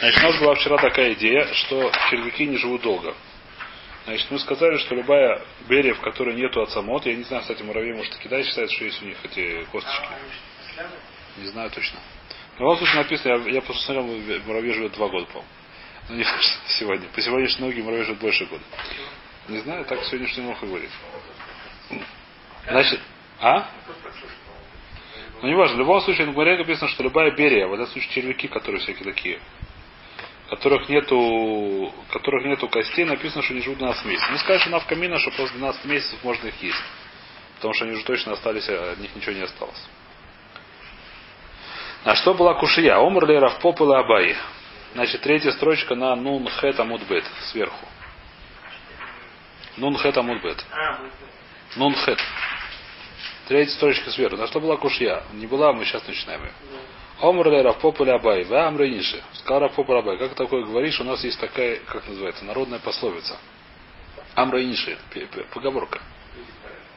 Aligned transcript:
Значит, 0.00 0.22
у 0.22 0.26
нас 0.26 0.40
была 0.40 0.54
вчера 0.54 0.78
такая 0.78 1.12
идея, 1.12 1.46
что 1.52 1.92
червяки 2.08 2.46
не 2.46 2.56
живут 2.56 2.80
долго. 2.80 3.14
Значит, 4.06 4.30
мы 4.30 4.38
сказали, 4.38 4.78
что 4.78 4.94
любая 4.94 5.42
берия, 5.68 5.92
в 5.92 6.00
которой 6.00 6.34
нету 6.34 6.62
отцамот, 6.62 7.04
я 7.04 7.14
не 7.14 7.22
знаю, 7.24 7.42
кстати, 7.42 7.62
муравей, 7.62 7.92
может, 7.92 8.16
и 8.16 8.18
кидай 8.18 8.42
считает, 8.44 8.70
что 8.70 8.84
есть 8.84 9.02
у 9.02 9.04
них 9.04 9.18
эти 9.24 9.62
косточки. 9.70 10.08
Не 11.36 11.48
знаю 11.48 11.70
точно. 11.70 12.00
В 12.56 12.60
любом 12.60 12.78
случае 12.78 12.96
написано, 12.96 13.32
я, 13.44 13.52
я 13.56 13.60
просто 13.60 13.84
смотрел, 13.84 14.06
муравей 14.46 14.72
живет 14.72 14.92
два 14.92 15.08
года, 15.08 15.26
по-моему. 15.26 15.48
Ну, 16.08 16.16
не 16.16 16.24
сегодня. 16.78 17.06
По 17.08 17.20
сегодняшней 17.20 17.66
ноге 17.66 17.82
муравей 17.82 18.04
живет 18.04 18.20
больше 18.20 18.46
года. 18.46 18.64
Не 19.48 19.58
знаю, 19.58 19.84
так 19.84 20.02
сегодняшний 20.04 20.44
ног 20.44 20.62
и 20.62 20.66
говорит. 20.66 20.90
Значит, 22.66 23.00
а? 23.38 23.68
Ну, 25.42 25.48
не 25.48 25.54
важно. 25.54 25.76
В 25.76 25.80
любом 25.80 26.00
случае, 26.00 26.26
на 26.26 26.32
Гмаре 26.32 26.56
написано, 26.56 26.88
что 26.88 27.02
любая 27.02 27.32
берия, 27.32 27.66
в 27.66 27.74
этом 27.74 27.86
случае 27.86 28.12
червяки, 28.12 28.48
которые 28.48 28.80
всякие 28.80 29.04
такие, 29.04 29.40
которых 30.50 30.88
нету, 30.88 31.94
которых 32.10 32.44
нету 32.44 32.68
костей, 32.68 33.04
написано, 33.04 33.40
что 33.42 33.54
они 33.54 33.62
живут 33.62 33.78
12 33.78 34.04
месяцев. 34.04 34.30
Не 34.32 34.38
скажешь, 34.38 34.66
что 34.66 34.80
в 34.80 34.86
камина, 34.86 35.16
что 35.18 35.30
после 35.30 35.56
12 35.58 35.84
месяцев 35.84 36.18
можно 36.24 36.48
их 36.48 36.60
есть. 36.60 36.82
Потому 37.56 37.72
что 37.74 37.84
они 37.84 37.94
уже 37.94 38.04
точно 38.04 38.32
остались, 38.32 38.68
а 38.68 38.92
от 38.92 38.98
них 38.98 39.14
ничего 39.14 39.32
не 39.32 39.42
осталось. 39.42 39.88
А 42.04 42.16
что 42.16 42.34
была 42.34 42.54
кушия? 42.54 42.96
Омр 42.96 43.26
ли 43.26 43.38
Равпоп 43.38 43.80
или 43.80 43.92
Абай? 43.92 44.36
Значит, 44.94 45.20
третья 45.20 45.52
строчка 45.52 45.94
на 45.94 46.16
Нун 46.16 46.48
Хет 46.48 46.80
Амудбет 46.80 47.24
сверху. 47.52 47.86
Нун 49.76 49.96
Хет 49.98 50.18
Амудбет. 50.18 50.64
Нун 51.76 51.94
Хет. 51.94 52.18
Третья 53.46 53.72
строчка 53.74 54.10
сверху. 54.10 54.36
На 54.36 54.48
что 54.48 54.58
была 54.58 54.76
кушья? 54.76 55.22
Не 55.34 55.46
была, 55.46 55.72
мы 55.72 55.84
сейчас 55.84 56.04
начинаем 56.08 56.42
ее. 56.42 56.52
Омрле 57.20 57.62
Равпоп 57.62 58.00
или 58.00 58.10
Абай, 58.10 58.44
в 58.44 58.54
Амре 58.54 58.90
Ниши. 58.90 59.22
Сказал. 59.34 59.68
Как 59.70 60.34
такое 60.34 60.64
говоришь? 60.64 61.00
У 61.00 61.04
нас 61.04 61.22
есть 61.22 61.38
такая, 61.38 61.80
как 61.80 62.06
называется, 62.08 62.44
народная 62.44 62.78
пословица. 62.78 63.38
Амре 64.34 64.64
Ниши. 64.64 64.96
Поговорка. 65.52 66.00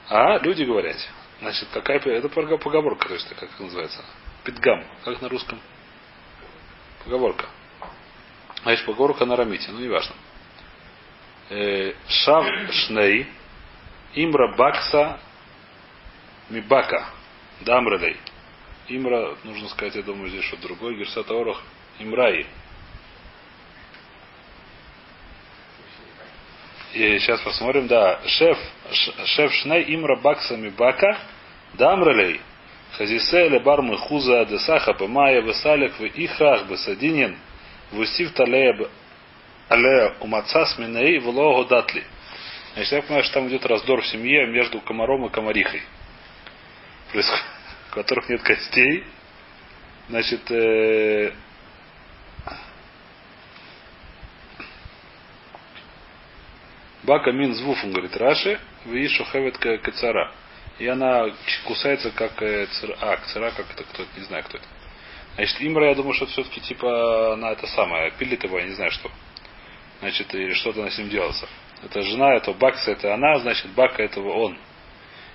А, 0.09 0.37
люди 0.39 0.63
говорят. 0.63 0.97
Значит, 1.39 1.67
какая 1.73 1.99
это 1.99 2.29
поговорка, 2.29 3.07
то 3.07 3.13
есть 3.15 3.27
как 3.27 3.59
называется? 3.59 4.03
Питгам. 4.43 4.85
Как 5.03 5.21
на 5.21 5.29
русском? 5.29 5.59
Поговорка. 7.03 7.47
Значит, 8.63 8.85
поговорка 8.85 9.25
на 9.25 9.35
рамите, 9.35 9.71
ну 9.71 9.79
не 9.79 9.89
важно. 9.89 10.15
Э, 11.49 11.93
Шав 12.07 12.45
Шней 12.71 13.27
Имра 14.15 14.55
Бакса 14.55 15.19
Мибака 16.49 17.09
Дамрелей. 17.61 18.17
Имра, 18.89 19.35
нужно 19.43 19.69
сказать, 19.69 19.95
я 19.95 20.03
думаю, 20.03 20.29
здесь 20.29 20.43
что-то 20.45 20.63
другое. 20.63 20.95
Герсата 20.95 21.33
Орах 21.33 21.61
Имраи. 21.99 22.45
И 26.93 27.19
сейчас 27.19 27.41
посмотрим, 27.41 27.87
да. 27.87 28.19
Шеф, 28.27 28.57
шеф 29.25 29.53
Шней 29.53 29.95
Имра 29.95 30.15
Бакса 30.17 30.57
Мибака 30.57 31.17
Дамрелей. 31.73 32.41
Хазисе 32.97 33.49
лебар 33.49 33.81
мехуза 33.81 34.45
десаха 34.45 34.93
бемая 34.93 35.41
весалек 35.41 35.97
в 35.97 36.05
ихах 36.05 36.67
бесадинин 36.67 37.35
вусив 37.91 38.33
талея 38.33 38.87
алея 39.69 40.13
умаца 40.19 40.65
сминей 40.67 41.17
в 41.19 41.27
лого 41.29 41.65
датли. 41.65 42.03
Значит, 42.73 42.91
я 42.91 43.01
понимаю, 43.01 43.23
что 43.23 43.33
там 43.35 43.49
идет 43.49 43.65
раздор 43.65 44.01
в 44.01 44.07
семье 44.07 44.45
между 44.47 44.79
комаром 44.81 45.25
и 45.25 45.29
комарихой, 45.29 45.81
которых 47.93 48.29
нет 48.29 48.41
костей. 48.41 49.03
Значит, 50.09 50.51
э, 50.51 51.33
Бака 57.03 57.31
мин 57.31 57.53
звуф, 57.53 57.83
он 57.83 57.91
говорит, 57.91 58.15
Раши, 58.17 58.59
ви 58.85 59.07
шухевет 59.07 59.57
кацара. 59.57 60.31
И 60.79 60.87
она 60.87 61.25
кусается 61.65 62.11
как 62.11 62.41
э, 62.41 62.65
цира. 62.67 62.97
А, 62.99 63.17
цира, 63.27 63.51
как 63.51 63.69
это 63.71 63.83
кто-то, 63.83 64.09
не 64.17 64.23
знаю, 64.25 64.43
кто 64.43 64.57
это. 64.57 64.67
Значит, 65.35 65.57
Имра, 65.61 65.89
я 65.89 65.95
думаю, 65.95 66.13
что 66.13 66.25
все-таки 66.27 66.61
типа 66.61 67.33
она 67.33 67.51
это 67.51 67.67
самое, 67.67 68.11
пилит 68.11 68.43
его, 68.43 68.59
я 68.59 68.65
не 68.65 68.73
знаю 68.73 68.91
что. 68.91 69.09
Значит, 69.99 70.33
или 70.33 70.53
что-то 70.53 70.81
на 70.81 70.91
с 70.91 70.97
ним 70.97 71.09
делается. 71.09 71.47
Это 71.83 72.01
жена, 72.01 72.35
это 72.35 72.53
Бакса, 72.53 72.91
это 72.91 73.13
она, 73.13 73.39
значит, 73.39 73.71
Бака 73.71 74.03
этого 74.03 74.29
он. 74.33 74.57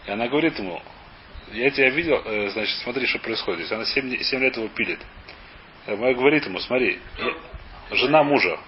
И 0.07 0.11
она 0.11 0.29
говорит 0.29 0.59
ему, 0.59 0.83
я 1.53 1.71
тебя 1.71 1.91
видел, 1.91 2.23
э, 2.25 2.51
значит, 2.51 2.77
смотри, 2.83 3.07
что 3.07 3.19
происходит 3.19 3.61
здесь. 3.61 3.73
Она 3.73 3.85
7, 3.85 4.23
7 4.23 4.41
лет 4.41 4.57
его 4.57 4.69
пилит. 4.69 5.01
Моя 5.87 6.15
говорит 6.15 6.45
ему, 6.45 6.59
смотри, 6.61 6.99
жена 7.93 8.23
мужа, 8.23 8.59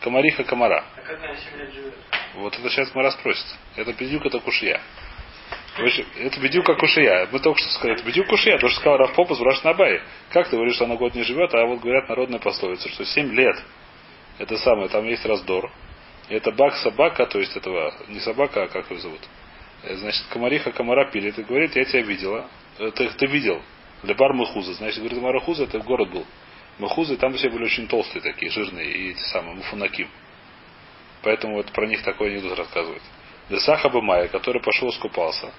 комариха 0.00 0.44
комара. 0.44 0.84
А 0.96 1.00
как 1.00 1.24
она 1.24 1.34
7 1.34 1.58
лет 1.58 1.72
живет? 1.72 1.94
Вот 2.34 2.58
это 2.58 2.68
сейчас 2.68 2.94
мы 2.94 3.02
расспросит. 3.02 3.46
Это 3.76 3.92
бедюк, 3.94 4.26
это 4.26 4.40
кушья. 4.40 4.80
Это 5.78 6.40
бедюк 6.40 6.64
как 6.64 6.78
кушия. 6.78 7.28
Мы 7.30 7.38
только 7.38 7.58
что 7.60 7.70
сказали, 7.70 7.94
это 7.94 8.04
бедюк 8.04 8.26
кушия. 8.26 8.58
То, 8.58 8.68
что 8.68 8.80
сказал 8.80 8.98
Рафпопа 8.98 9.34
с 9.34 9.64
Набай. 9.64 10.00
Как 10.30 10.48
ты 10.48 10.56
говоришь, 10.56 10.76
что 10.76 10.84
она 10.84 10.96
год 10.96 11.14
не 11.14 11.22
живет, 11.22 11.54
а 11.54 11.64
вот 11.66 11.80
говорят 11.80 12.08
народная 12.08 12.38
пословица, 12.38 12.88
что 12.88 13.04
7 13.04 13.32
лет. 13.34 13.56
Это 14.38 14.56
самое, 14.58 14.88
там 14.88 15.04
есть 15.06 15.24
раздор. 15.24 15.70
Это 16.28 16.50
бак 16.50 16.74
собака, 16.76 17.26
то 17.26 17.38
есть 17.38 17.56
этого, 17.56 17.94
не 18.08 18.20
собака, 18.20 18.64
а 18.64 18.68
как 18.68 18.90
его 18.90 19.00
зовут. 19.00 19.20
Значит, 19.94 20.24
комариха 20.30 20.72
комара 20.72 21.10
пилит 21.10 21.38
и 21.38 21.42
говорит, 21.42 21.76
я 21.76 21.84
тебя 21.84 22.02
видела. 22.02 22.48
Ты, 22.76 23.08
ты 23.10 23.26
видел. 23.26 23.62
Лебар 24.02 24.32
Махуза. 24.32 24.74
Значит, 24.74 24.98
говорит, 24.98 25.20
Марахуза 25.20 25.64
это 25.64 25.78
город 25.78 26.10
был. 26.10 26.26
Махуза, 26.78 27.14
и 27.14 27.16
там 27.16 27.32
все 27.34 27.48
были 27.48 27.64
очень 27.64 27.86
толстые 27.86 28.20
такие, 28.20 28.50
жирные, 28.50 28.90
и 28.90 29.10
эти 29.10 29.22
самые, 29.32 29.54
муфунаким. 29.56 30.08
Поэтому 31.22 31.54
вот 31.54 31.72
про 31.72 31.86
них 31.86 32.02
такой 32.02 32.32
анекдот 32.32 32.58
рассказывает. 32.58 33.02
Десаха 33.48 33.88
Бамая, 33.88 34.28
который 34.28 34.60
пошел 34.60 34.90
искупался, 34.90 35.52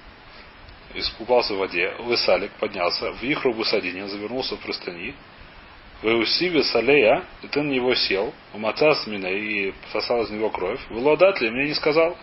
искупался 0.94 1.54
в 1.54 1.58
воде, 1.58 1.92
высалик, 2.00 2.52
поднялся, 2.60 3.12
в 3.12 3.22
ихру 3.22 3.52
высадинин, 3.52 4.08
завернулся 4.08 4.56
в 4.56 4.60
простыни, 4.60 5.14
в 6.02 6.06
Иусиве 6.06 6.62
Салея, 6.62 7.24
и 7.42 7.48
ты 7.48 7.62
на 7.62 7.70
него 7.70 7.94
сел, 7.94 8.32
у 8.54 8.58
Мацас 8.58 9.06
меня 9.06 9.30
и 9.30 9.72
пососал 9.72 10.22
из 10.22 10.30
него 10.30 10.50
кровь. 10.50 10.80
В 10.90 11.16
Датли 11.16 11.50
мне 11.50 11.68
не 11.68 11.74
сказал. 11.74 12.16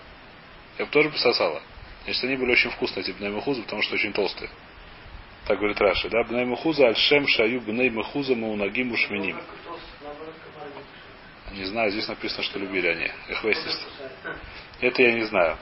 Я 0.77 0.85
бы 0.85 0.91
тоже 0.91 1.09
пососала. 1.09 1.61
Значит, 2.05 2.23
они 2.23 2.35
были 2.37 2.51
очень 2.51 2.69
вкусные, 2.69 3.03
эти 3.03 3.11
бней 3.11 3.29
мехузы, 3.29 3.63
потому 3.63 3.81
что 3.81 3.95
очень 3.95 4.13
толстые. 4.13 4.49
Так 5.47 5.57
говорит 5.57 5.79
Раши, 5.79 6.09
да? 6.09 6.23
Бней 6.23 6.45
мехуза, 6.45 6.87
альшем 6.87 7.27
шаю 7.27 7.61
бней 7.61 7.89
мехуза 7.89 8.35
маунагим 8.35 8.91
ушменим. 8.91 9.37
Не 11.51 11.65
знаю, 11.65 11.91
здесь 11.91 12.07
написано, 12.07 12.43
что 12.43 12.59
любили 12.59 12.87
они. 12.87 13.09
Их 13.29 13.43
выяснится. 13.43 13.87
Это 14.81 15.01
я 15.01 15.13
не 15.13 15.23
знаю. 15.23 15.57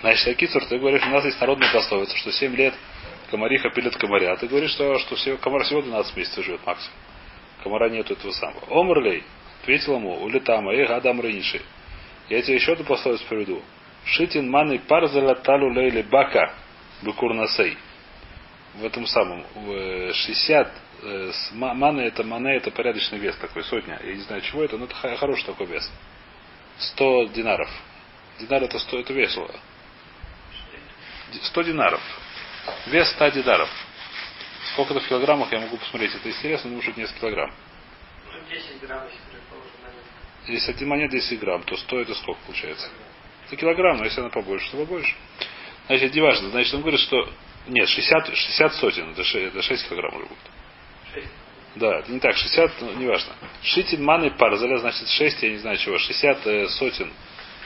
Значит, 0.00 0.28
Акицур, 0.28 0.64
ты 0.66 0.78
говоришь, 0.78 1.02
у 1.04 1.10
нас 1.10 1.24
есть 1.24 1.40
народная 1.40 1.72
пословица, 1.72 2.16
что 2.16 2.30
7 2.30 2.54
лет 2.54 2.74
комариха 3.30 3.70
пилит 3.70 3.96
комаря. 3.96 4.32
А 4.32 4.36
ты 4.36 4.46
говоришь, 4.46 4.70
что, 4.70 4.98
что 4.98 5.16
все, 5.16 5.36
комар 5.38 5.64
всего 5.64 5.82
12 5.82 6.16
месяцев 6.16 6.44
живет 6.44 6.64
максимум. 6.66 6.96
Комара 7.62 7.88
нету 7.88 8.12
этого 8.12 8.30
самого. 8.32 8.62
Омрлей, 8.70 9.24
ответил 9.62 9.96
ему, 9.96 10.22
улетама, 10.22 10.72
эх, 10.74 10.90
адам 10.90 11.20
рейнши. 11.20 11.60
Я 12.28 12.42
тебе 12.42 12.56
еще 12.56 12.72
одну 12.72 12.84
пословицу 12.84 13.24
приведу. 13.28 13.62
Шитин 14.06 14.48
маны 14.48 14.78
парзала 14.78 15.34
талу 15.34 15.72
лейли 15.72 16.02
бака 16.02 16.54
бекурнасей. 17.02 17.76
В 18.74 18.84
этом 18.84 19.06
самом 19.06 19.44
60 20.12 20.72
э, 21.02 21.32
маны 21.52 22.02
это 22.02 22.22
маны 22.22 22.48
это 22.48 22.70
порядочный 22.70 23.18
вес 23.18 23.36
такой, 23.36 23.64
сотня. 23.64 23.98
Я 24.04 24.14
не 24.14 24.20
знаю 24.20 24.42
чего 24.42 24.62
это, 24.62 24.76
но 24.76 24.84
это 24.84 24.94
хороший 25.16 25.44
такой 25.44 25.66
вес. 25.66 25.90
100 26.78 27.24
динаров. 27.34 27.68
Динар 28.38 28.62
это 28.62 28.78
100, 28.78 29.00
это 29.00 29.12
весело. 29.12 29.50
100 31.42 31.62
динаров. 31.62 32.02
Вес 32.86 33.08
100 33.12 33.28
динаров. 33.30 33.68
Сколько 34.72 34.94
это 34.94 35.02
в 35.04 35.08
килограммах, 35.08 35.50
я 35.52 35.60
могу 35.60 35.78
посмотреть. 35.78 36.14
Это 36.14 36.28
интересно, 36.28 36.70
но 36.70 36.76
может 36.76 36.96
несколько 36.96 37.20
килограмм. 37.20 37.52
10 38.50 38.80
грамм, 38.80 39.04
если. 39.06 40.52
Если 40.52 40.70
один 40.70 40.88
монет 40.88 41.10
10 41.10 41.40
грамм, 41.40 41.62
то 41.64 41.76
100 41.76 42.00
это 42.00 42.14
сколько 42.14 42.40
получается? 42.46 42.88
Это 43.46 43.56
килограмм, 43.56 43.98
но 43.98 44.04
если 44.04 44.20
она 44.20 44.30
побольше, 44.30 44.70
то 44.70 44.78
побольше. 44.78 45.14
Значит, 45.86 46.14
не 46.14 46.20
важно. 46.20 46.50
Значит, 46.50 46.74
он 46.74 46.80
говорит, 46.80 47.00
что 47.00 47.28
нет, 47.68 47.88
60, 47.88 48.36
60 48.36 48.74
сотен, 48.74 49.10
это 49.10 49.24
6, 49.24 49.46
это 49.46 49.62
6 49.62 49.88
килограмм 49.88 50.16
уже 50.16 50.26
будет. 50.26 50.38
6. 51.14 51.26
Да, 51.76 51.98
это 51.98 52.10
не 52.10 52.20
так, 52.20 52.36
60, 52.36 52.72
ну, 52.80 52.92
неважно. 52.94 53.34
Шитин 53.62 54.02
маны 54.02 54.30
парзаля, 54.30 54.78
значит 54.78 55.08
6, 55.08 55.42
я 55.42 55.50
не 55.50 55.58
знаю 55.58 55.76
чего, 55.78 55.98
60 55.98 56.46
э, 56.46 56.68
сотен 56.68 57.12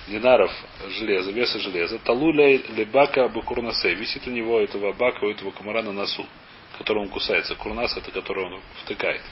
динаров 0.08 0.52
железа, 0.98 1.30
веса 1.30 1.60
железа. 1.60 1.98
Талуля 1.98 2.58
лебака 2.76 3.28
бакурнасей. 3.28 3.94
Висит 3.94 4.26
у 4.26 4.30
него 4.30 4.60
этого 4.60 4.92
бака, 4.92 5.24
у 5.24 5.30
этого 5.30 5.50
комара 5.50 5.82
на 5.82 5.92
носу, 5.92 6.26
которым 6.78 7.04
он 7.04 7.08
кусается. 7.08 7.54
Курнас 7.54 7.96
это 7.96 8.10
который 8.10 8.44
он 8.44 8.60
втыкает. 8.82 9.22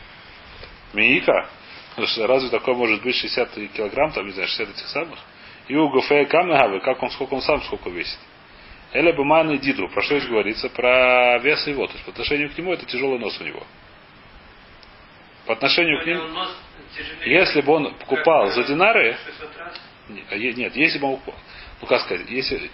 Миика, 0.93 1.49
разве 1.97 2.49
такое 2.51 2.75
может 2.75 3.03
быть 3.03 3.17
60 3.17 3.73
килограмм, 3.75 4.13
там, 4.13 4.27
не 4.27 4.33
знаю, 4.33 4.49
60 4.49 4.71
этих 4.71 4.87
самых? 4.89 5.19
И 5.69 5.77
у 5.77 5.89
Гофея 5.91 6.25
Камнагавы, 6.27 6.81
как 6.81 7.03
он, 7.03 7.11
сколько 7.11 7.35
он 7.35 7.43
сам, 7.43 7.63
сколько 7.63 7.91
весит. 7.91 8.19
Эля 8.93 9.13
Буман 9.13 9.57
Диду, 9.59 9.89
про 9.89 10.03
что 10.03 10.19
здесь 10.19 10.29
говорится? 10.31 10.71
Про 10.71 11.39
вес 11.39 11.67
его. 11.67 11.87
То 11.87 11.93
есть 11.93 12.05
по 12.05 12.11
отношению 12.11 12.51
к 12.51 12.57
нему 12.57 12.73
это 12.73 12.87
тяжелый 12.87 13.19
нос 13.19 13.39
у 13.39 13.45
него. 13.45 13.63
По 15.47 15.53
отношению 15.53 16.03
к 16.03 16.07
ним... 16.07 16.21
Если 17.25 17.61
бы 17.61 17.73
он 17.75 17.95
покупал 17.95 18.47
Как, 18.47 18.55
за 18.55 18.61
э, 18.63 18.65
динары, 18.65 19.17
600 19.27 19.57
раз. 19.59 19.81
не- 20.09 20.25
а 20.31 20.37
нет, 20.37 20.75
если 20.75 20.99
бы 20.99 21.13
он, 21.13 21.21
ну 21.81 21.87
как 21.87 22.01
сказать, 22.01 22.29
если, 22.31 22.71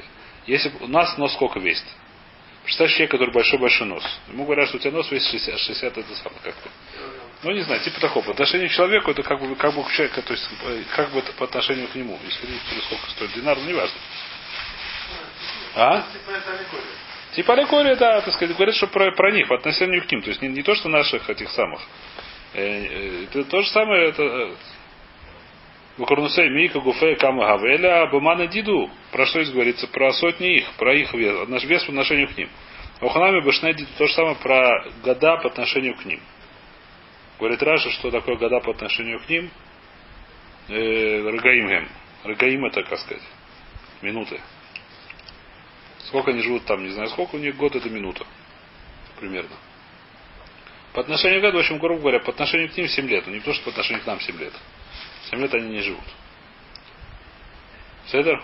если 0.46 0.72
у 0.80 0.86
нас 0.86 1.18
нос 1.18 1.32
сколько 1.34 1.58
весит? 1.58 1.84
Представь 2.62 2.90
человек, 2.92 3.10
который 3.10 3.32
большой-большой 3.32 3.88
нос. 3.88 4.04
Ему 4.28 4.44
говорят, 4.44 4.68
что 4.68 4.76
у 4.78 4.80
тебя 4.80 4.92
нос 4.92 5.10
весит 5.10 5.30
60, 5.30 5.58
60 5.58 5.98
это 5.98 6.14
самое 6.14 6.40
как 6.42 6.54
бы. 6.54 6.70
Ну, 7.44 7.52
не 7.52 7.62
знаю, 7.62 7.80
типа 7.82 8.00
такого. 8.00 8.24
По 8.24 8.30
отношению 8.32 8.70
к 8.70 8.72
человеку, 8.72 9.10
это 9.10 9.22
как 9.22 9.38
бы, 9.38 9.54
как 9.54 9.74
бы 9.74 9.84
к 9.84 9.92
человеку, 9.92 10.22
то 10.22 10.32
есть, 10.32 10.48
э, 10.64 10.82
как 10.96 11.10
бы 11.10 11.18
это 11.18 11.30
по 11.32 11.44
отношению 11.44 11.88
к 11.88 11.94
нему. 11.94 12.18
Если 12.24 12.46
видите, 12.46 12.86
сколько 12.86 13.10
стоит 13.10 13.32
динар, 13.34 13.58
ну, 13.58 13.66
не 13.66 13.74
важно. 13.74 13.96
А? 15.74 16.04
Типа 17.34 17.52
аллегория. 17.52 17.94
Типа 17.94 18.00
да, 18.00 18.20
так 18.22 18.34
сказать, 18.34 18.56
говорят, 18.56 18.74
что 18.74 18.86
про, 18.86 19.12
про 19.12 19.30
них, 19.30 19.46
по 19.48 19.56
отношению 19.56 20.02
к 20.06 20.10
ним. 20.10 20.22
То 20.22 20.30
есть 20.30 20.40
не, 20.40 20.48
не 20.48 20.62
то, 20.62 20.74
что 20.74 20.88
наших 20.88 21.28
этих 21.28 21.50
самых. 21.50 21.82
Э, 22.54 22.62
э, 22.62 23.24
Это 23.24 23.44
то 23.44 23.60
же 23.60 23.68
самое, 23.68 24.08
это 24.08 24.54
Вакурнусей 25.98 26.48
Мика 26.48 26.80
Гуфе 26.80 27.16
Кама 27.16 27.46
Гавеля 27.46 28.04
Абамана 28.04 28.46
Диду. 28.46 28.90
Про 29.12 29.26
что 29.26 29.42
здесь 29.42 29.54
говорится? 29.54 29.86
Про 29.88 30.12
сотни 30.14 30.58
их, 30.58 30.72
про 30.78 30.94
их 30.94 31.12
вес, 31.12 31.46
наш 31.48 31.64
вес 31.64 31.84
по 31.84 31.90
отношению 31.90 32.28
к 32.28 32.38
ним. 32.38 32.48
Оханами 33.00 33.40
Башнай 33.40 33.74
то 33.74 34.06
же 34.06 34.12
самое 34.14 34.36
про 34.36 34.86
года 35.02 35.36
по 35.36 35.48
отношению 35.48 35.94
к 35.96 36.04
ним. 36.06 36.20
Говорит 37.38 37.62
Раша, 37.62 37.90
что 37.90 38.10
такое 38.10 38.36
года 38.36 38.60
по 38.60 38.70
отношению 38.70 39.20
к 39.20 39.28
ним. 39.28 39.50
Э, 40.68 41.30
Рагаимгем. 41.30 41.88
Рагаим 42.24 42.64
это, 42.64 42.82
как 42.84 42.98
сказать, 42.98 43.22
минуты. 44.00 44.40
Сколько 46.06 46.30
они 46.30 46.40
живут 46.42 46.64
там, 46.64 46.82
не 46.84 46.90
знаю 46.90 47.08
сколько, 47.08 47.36
у 47.36 47.38
них 47.38 47.56
год 47.56 47.74
это 47.74 47.88
минута. 47.90 48.26
Примерно. 49.18 49.56
По 50.92 51.00
отношению 51.00 51.40
к 51.40 51.42
году, 51.42 51.56
в 51.58 51.60
общем, 51.60 51.78
грубо 51.78 52.00
говоря, 52.00 52.20
по 52.20 52.30
отношению 52.30 52.70
к 52.70 52.76
ним 52.76 52.88
7 52.88 53.08
лет. 53.08 53.26
не 53.26 53.40
то, 53.40 53.52
что 53.52 53.64
по 53.64 53.70
отношению 53.70 54.02
к 54.02 54.06
нам 54.06 54.20
7 54.20 54.38
лет. 54.38 54.52
7 55.30 55.40
лет 55.40 55.54
они 55.54 55.70
не 55.70 55.80
живут. 55.80 56.04
Седер? 58.06 58.42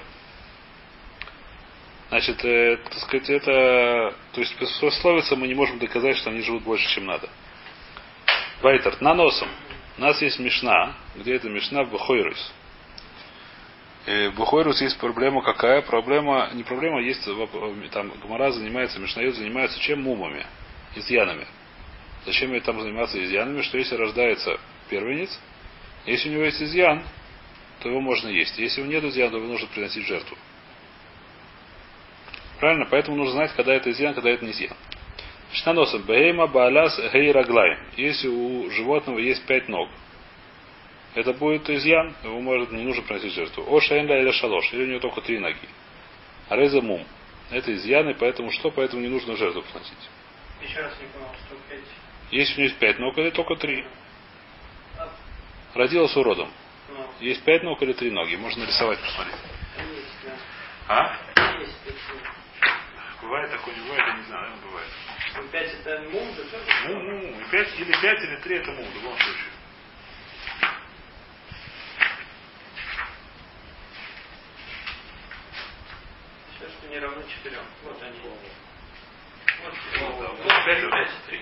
Значит, 2.09 2.45
э, 2.45 2.77
так 2.79 2.95
сказать, 2.95 3.31
это... 3.31 4.15
То 4.33 4.41
есть, 4.41 4.57
по 4.57 4.87
условице 4.87 5.37
мы 5.37 5.47
не 5.47 5.55
можем 5.55 5.79
доказать, 5.79 6.17
что 6.17 6.31
они 6.31 6.41
живут 6.41 6.65
больше, 6.65 6.89
чем 6.93 7.07
надо. 7.07 7.29
Вайтер, 8.63 9.01
на 9.01 9.15
носом. 9.15 9.49
У 9.97 10.03
нас 10.03 10.21
есть 10.21 10.39
Мишна. 10.39 10.95
Где 11.17 11.37
это 11.37 11.49
Мишна? 11.49 11.83
В 11.85 11.91
Бахойрус. 11.91 12.53
В 14.07 14.31
Бухойрус 14.33 14.81
есть 14.83 14.99
проблема 14.99 15.43
какая? 15.43 15.83
Проблема, 15.83 16.51
не 16.53 16.63
проблема, 16.63 17.01
есть 17.01 17.25
там 17.93 18.11
Гмара 18.23 18.51
занимается, 18.51 18.99
Мишнают 18.99 19.37
занимается 19.37 19.79
чем? 19.81 20.03
Мумами, 20.03 20.45
изъянами. 20.95 21.47
Зачем 22.27 22.53
ей 22.53 22.61
там 22.61 22.81
заниматься 22.81 23.23
изъянами? 23.23 23.63
Что 23.63 23.79
если 23.79 23.95
рождается 23.95 24.59
первенец, 24.89 25.39
если 26.07 26.29
у 26.29 26.33
него 26.33 26.45
есть 26.45 26.63
изъян, 26.63 27.03
то 27.81 27.89
его 27.89 28.01
можно 28.01 28.29
есть. 28.29 28.59
Если 28.59 28.83
у 28.83 28.85
него 28.85 29.01
нет 29.01 29.05
изъяна, 29.05 29.33
то 29.33 29.37
его 29.39 29.47
нужно 29.47 29.69
приносить 29.69 30.07
жертву. 30.07 30.37
Правильно? 32.59 32.87
Поэтому 32.91 33.17
нужно 33.17 33.33
знать, 33.33 33.53
когда 33.55 33.75
это 33.75 33.91
изъян, 33.91 34.15
когда 34.15 34.31
это 34.31 34.45
не 34.45 34.51
изъян. 34.53 34.77
Штаносом. 35.53 36.03
Бейма 36.03 36.47
баалас 36.47 36.99
гейраглай. 37.13 37.79
Если 37.97 38.29
у 38.29 38.71
животного 38.71 39.19
есть 39.19 39.45
пять 39.47 39.69
ног, 39.69 39.89
это 41.15 41.33
будет 41.33 41.69
изъян, 41.69 42.15
его 42.23 42.41
может 42.41 42.71
не 42.71 42.83
нужно 42.85 43.03
приносить 43.03 43.33
жертву. 43.35 43.65
О 43.67 43.81
шаэнда 43.81 44.19
или 44.21 44.31
шалош, 44.31 44.73
или 44.73 44.85
у 44.85 44.87
него 44.87 45.01
только 45.01 45.21
три 45.23 45.39
ноги. 45.39 45.69
А 46.49 46.57
реза 46.57 46.81
мум. 46.81 47.05
Это 47.51 47.75
изъян, 47.75 48.09
и 48.11 48.15
поэтому 48.15 48.53
что? 48.53 48.71
Поэтому 48.71 49.03
не 49.03 49.09
нужно 49.09 49.37
жертву 49.37 49.63
приносить. 49.63 50.09
Еще 50.63 50.81
раз 50.81 50.93
не 51.01 51.07
понял, 51.09 51.35
что 51.47 51.57
пять. 51.69 51.81
Если 52.31 52.53
у 52.55 52.57
него 52.59 52.69
есть 52.69 52.79
пять 52.79 52.99
ног, 53.01 53.19
или 53.19 53.31
только 53.31 53.57
три. 53.57 53.85
А, 54.99 55.09
Родилась 55.75 56.17
уродом. 56.17 56.51
ну, 56.91 57.05
Есть 57.21 57.43
пять 57.43 57.65
ног 57.65 57.83
или 57.83 57.93
три 57.93 58.11
ноги. 58.13 58.37
Можно 58.37 58.63
нарисовать, 58.63 59.01
посмотреть. 59.01 59.37
А? 60.87 61.17
Бывает 63.21 63.51
такое, 63.51 63.75
не 63.75 63.81
бывает, 63.81 64.05
я 64.07 64.15
не 64.17 64.23
знаю. 64.25 64.51
Ну, 65.37 65.49
Пять 65.49 65.73
это 65.75 66.03
мум, 66.11 66.35
да 66.37 66.43
тоже? 66.45 66.89
Мум. 66.89 67.41
И 67.41 67.51
пять, 67.51 67.79
или 67.79 67.93
пять, 68.01 68.23
или 68.23 68.37
три 68.37 68.57
это 68.59 68.71
мум, 68.73 68.87
в 68.91 68.95
любом 68.95 69.17
случае. 69.19 69.51
Все, 76.57 76.69
что 76.69 76.89
не 76.89 76.99
равно 76.99 77.23
четырем. 77.23 77.65
Вот 77.85 78.03
они. 78.03 78.19
Вот, 78.21 78.39
Вот, 79.63 80.21
да, 80.21 80.29
вот, 80.29 80.39
вот 80.39 80.47
пять, 80.47 80.91
пять, 80.91 81.11
вот. 81.11 81.25
три. 81.29 81.41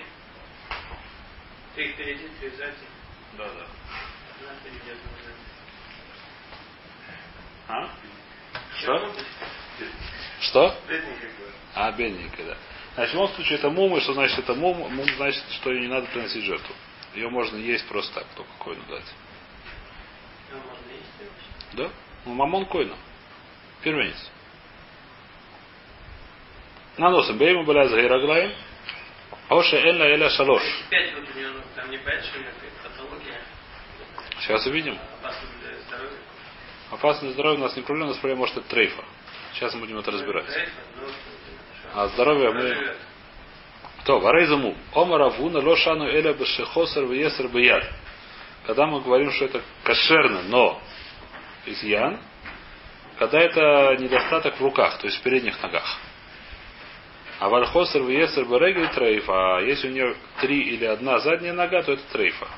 Три 1.75 1.93
впереди, 1.93 2.29
три 2.40 2.50
сзади. 2.50 2.75
Да, 3.37 3.44
да. 3.44 3.67
Одна 4.35 4.61
впереди, 4.61 4.90
одна 4.90 5.11
сзади. 5.23 5.38
А? 7.69 7.90
Что? 8.81 9.14
Что? 10.40 10.81
Бедненько 10.88 11.26
говорю. 11.26 11.52
А, 11.75 11.93
бедненькая, 11.93 12.46
да. 12.46 12.56
Значит, 12.99 13.12
в 13.12 13.15
любом 13.15 13.35
случае 13.37 13.59
это 13.59 13.71
мум, 13.71 13.97
и 13.97 14.00
что 14.00 14.12
значит 14.12 14.41
это 14.41 14.55
мум? 14.55 14.77
Мум 14.93 15.06
значит, 15.15 15.45
что 15.53 15.71
ее 15.71 15.83
не 15.83 15.87
надо 15.87 16.09
приносить 16.09 16.43
жертву. 16.43 16.75
Ее 17.15 17.29
можно 17.29 17.56
есть 17.56 17.87
просто 17.87 18.12
так, 18.12 18.27
только 18.35 18.50
койну 18.59 18.83
дать. 18.89 19.05
Ну. 20.50 20.59
Да? 21.75 21.91
Ну, 22.27 22.35
мамон 22.35 22.67
койну. 22.67 22.97
Первенец. 23.83 24.17
Наносим. 26.97 27.39
Бейма 27.39 27.62
бля 27.62 27.87
за 27.87 28.05
Ираглаем. 28.05 28.53
Оша 29.49 29.77
элла 29.77 30.03
эля 30.03 30.29
шалош. 30.31 30.62
Ну. 30.91 30.99
Сейчас 34.41 34.67
увидим. 34.67 34.99
Опасно 35.23 35.49
для 35.62 35.79
здоровья. 35.83 36.19
Опасность 36.91 37.35
здоровья 37.35 37.59
у 37.59 37.62
нас 37.62 37.77
не 37.77 37.83
проблема, 37.83 38.11
у 38.11 38.12
нас 38.15 38.19
проблема 38.19 38.41
может 38.41 38.56
это 38.56 38.69
трейфа. 38.69 39.05
Сейчас 39.55 39.73
мы 39.75 39.83
будем 39.83 39.99
это 39.99 40.11
разбирать. 40.11 40.47
А 41.94 42.08
здоровье 42.08 42.52
мы... 42.52 42.94
То, 44.05 44.20
варейзаму. 44.20 44.76
Омар 44.94 45.23
Авуна 45.23 45.61
лошану 45.61 46.06
эля 46.06 46.32
бешехосар 46.32 47.05
веесар 47.05 47.49
бияд. 47.49 47.85
Когда 48.67 48.87
мы 48.87 49.00
говорим, 49.00 49.31
что 49.32 49.46
это 49.46 49.62
кошерно, 49.85 50.43
но 50.43 50.81
изъян, 51.67 52.19
когда 53.19 53.40
это 53.40 53.96
недостаток 53.99 54.56
в 54.56 54.62
руках, 54.62 54.99
то 54.99 55.06
есть 55.06 55.19
в 55.19 55.23
передних 55.23 55.61
ногах. 55.62 55.99
אבל 57.40 57.49
חסר 57.49 58.02
ויתר 58.02 58.44
ברגל 58.44 58.88
טריפה. 58.88 59.58
А 59.58 59.61
если 59.61 59.88
у 59.88 59.93
нее 59.93 60.14
три 60.40 60.61
или 60.61 60.85
одна 60.85 61.19
задняя 61.19 61.52
нога, 61.52 61.82
то 61.82 61.93
это 61.93 62.02
трейфа. 62.12 62.49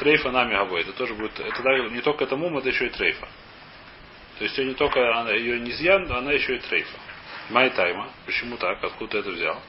טריפה 0.00 0.30
נמי 0.30 0.52
הוי. 0.52 0.82
Это 0.82 0.92
тоже 0.92 1.14
будет. 1.14 1.38
Это 1.38 1.62
не 1.90 2.00
только 2.00 2.24
это 2.24 2.36
мум, 2.36 2.56
это 2.58 2.68
еще 2.68 2.86
и 2.86 2.90
трейфа. 2.90 3.28
То 4.38 4.44
есть 4.44 4.56
ее 4.58 4.66
не 4.66 4.74
только 4.74 5.00
она, 5.18 5.32
ее 5.32 5.60
не 5.60 5.70
изъян, 5.70 6.10
она 6.10 6.32
еще 6.32 6.56
и 6.56 6.58
трейфа. 6.60 6.98
מאי 7.50 7.70
טעמא. 7.70 8.10
Почему 8.24 8.56
так? 8.56 8.82
Откуда 8.82 9.12
ты 9.12 9.18
это 9.18 9.30
взял? 9.30 9.60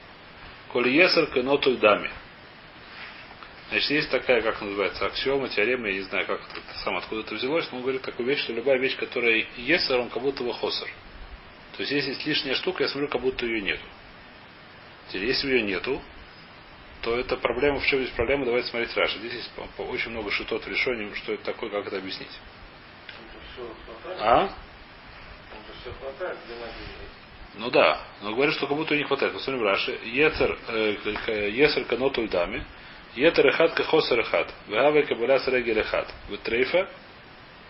כל 0.72 0.90
יתר 0.90 1.26
כנטול 1.26 1.76
דמי. 1.78 2.10
Значит, 3.70 3.90
есть 3.90 4.10
такая, 4.10 4.40
как 4.40 4.60
называется, 4.62 5.04
аксиома, 5.04 5.48
теорема, 5.50 5.88
я 5.88 5.94
не 5.94 6.00
знаю, 6.00 6.26
как 6.26 6.40
это, 6.40 6.58
это 6.58 6.78
сам 6.84 6.96
откуда 6.96 7.20
это 7.20 7.34
взялось, 7.34 7.68
но 7.70 7.78
он 7.78 7.82
говорит 7.82 8.00
такую 8.00 8.26
вещь, 8.26 8.40
что 8.40 8.54
любая 8.54 8.78
вещь, 8.78 8.96
которая 8.96 9.46
есер, 9.56 9.98
он 9.98 10.08
как 10.08 10.22
будто 10.22 10.42
бы 10.42 10.54
хосер. 10.54 10.88
То 11.76 11.82
есть, 11.82 11.92
если 11.92 12.10
есть 12.10 12.26
лишняя 12.26 12.54
штука, 12.54 12.84
я 12.84 12.88
смотрю, 12.88 13.08
как 13.08 13.20
будто 13.20 13.44
ее 13.44 13.60
нету. 13.60 13.84
Теперь, 15.08 15.26
если 15.26 15.48
ее 15.48 15.62
нету, 15.62 16.00
то 17.02 17.18
это 17.18 17.36
проблема, 17.36 17.78
в 17.78 17.86
чем 17.86 18.00
здесь 18.00 18.14
проблема, 18.14 18.46
давайте 18.46 18.68
смотреть 18.68 18.96
Раша. 18.96 19.18
Здесь 19.18 19.34
есть 19.34 19.50
очень 19.76 20.10
много 20.10 20.30
шитот 20.30 20.64
в 20.64 20.68
решении, 20.68 21.12
что 21.14 21.34
это 21.34 21.44
такое, 21.44 21.68
как 21.68 21.86
это 21.86 21.98
объяснить. 21.98 22.40
А? 24.18 24.50
все 25.80 25.92
хватает, 25.92 26.38
где 26.44 26.54
ноги 26.54 26.80
есть. 27.00 27.47
Ну 27.58 27.70
да, 27.70 28.00
но 28.22 28.34
говорит, 28.34 28.54
что 28.54 28.66
как 28.66 28.76
будто 28.76 28.96
не 28.96 29.02
хватает. 29.02 29.32
Посмотрим 29.32 29.64
Раши. 29.64 29.98
Ецер, 30.04 30.58
э, 30.68 31.50
есер 31.50 31.84
канот 31.84 32.16
ульдами. 32.16 32.64
Етер 33.16 33.48
эхат 33.48 33.74
кахосер 33.74 34.20
эхат. 34.20 34.52
Вегавай 34.68 35.02
кабаля 35.04 35.40
срегель 35.40 35.80
эхат. 35.80 36.08
Витрейфа. 36.28 36.88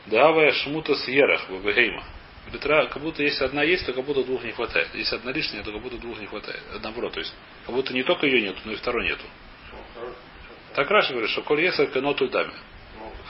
Дагавая 0.06 0.52
шмута 0.52 0.94
с 0.94 1.08
ерах. 1.08 1.48
Вегейма. 1.48 2.04
Как 2.50 3.02
будто 3.02 3.22
если 3.22 3.44
одна 3.44 3.62
есть, 3.62 3.84
то 3.86 3.92
как 3.92 4.04
будто 4.04 4.24
двух 4.24 4.42
не 4.42 4.52
хватает. 4.52 4.88
Если 4.94 5.16
одна 5.16 5.32
лишняя, 5.32 5.62
то 5.62 5.72
как 5.72 5.82
будто 5.82 5.98
двух 5.98 6.18
не 6.18 6.26
хватает. 6.26 6.62
Наоборот, 6.82 7.12
то 7.12 7.20
есть, 7.20 7.34
как 7.66 7.74
будто 7.74 7.92
не 7.92 8.02
только 8.02 8.26
ее 8.26 8.40
нету, 8.42 8.60
но 8.64 8.72
и 8.72 8.76
второй 8.76 9.04
нету. 9.04 9.24
Так 10.74 10.90
Раши 10.90 11.12
говорит, 11.12 11.30
что 11.30 11.42
коль 11.42 11.62
есер 11.62 11.88
канот 11.90 12.20
ульдами. 12.20 12.52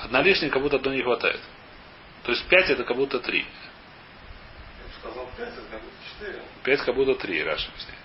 Одна 0.03 0.23
лишняя, 0.23 0.51
как 0.51 0.63
будто 0.63 0.77
одной 0.77 0.97
не 0.97 1.03
хватает. 1.03 1.41
То 2.25 2.33
есть 2.33 2.47
пять 2.49 2.71
это 2.71 2.85
как 2.85 2.97
будто 2.97 3.19
три. 3.19 3.39
Я 3.39 5.01
сказал 5.01 5.29
пять, 5.37 5.49
это 5.49 5.63
как 5.71 5.81
будто 5.83 5.97
четыре. 6.09 6.43
Пять 6.65 6.81
как 6.81 6.95
будто 6.95 7.15
три, 7.15 7.43
Раша 7.43 7.69
объясняет. 7.69 7.99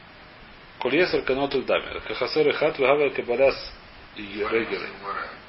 Коль 0.80 0.96
есер 0.96 1.22
канот 1.24 1.56
ульдами. 1.56 2.00
Кахасер 2.00 2.48
и 2.50 2.52
хат 2.52 2.78
вегавая 2.78 3.10
кабаляс 3.10 3.56
регелы. 4.16 4.90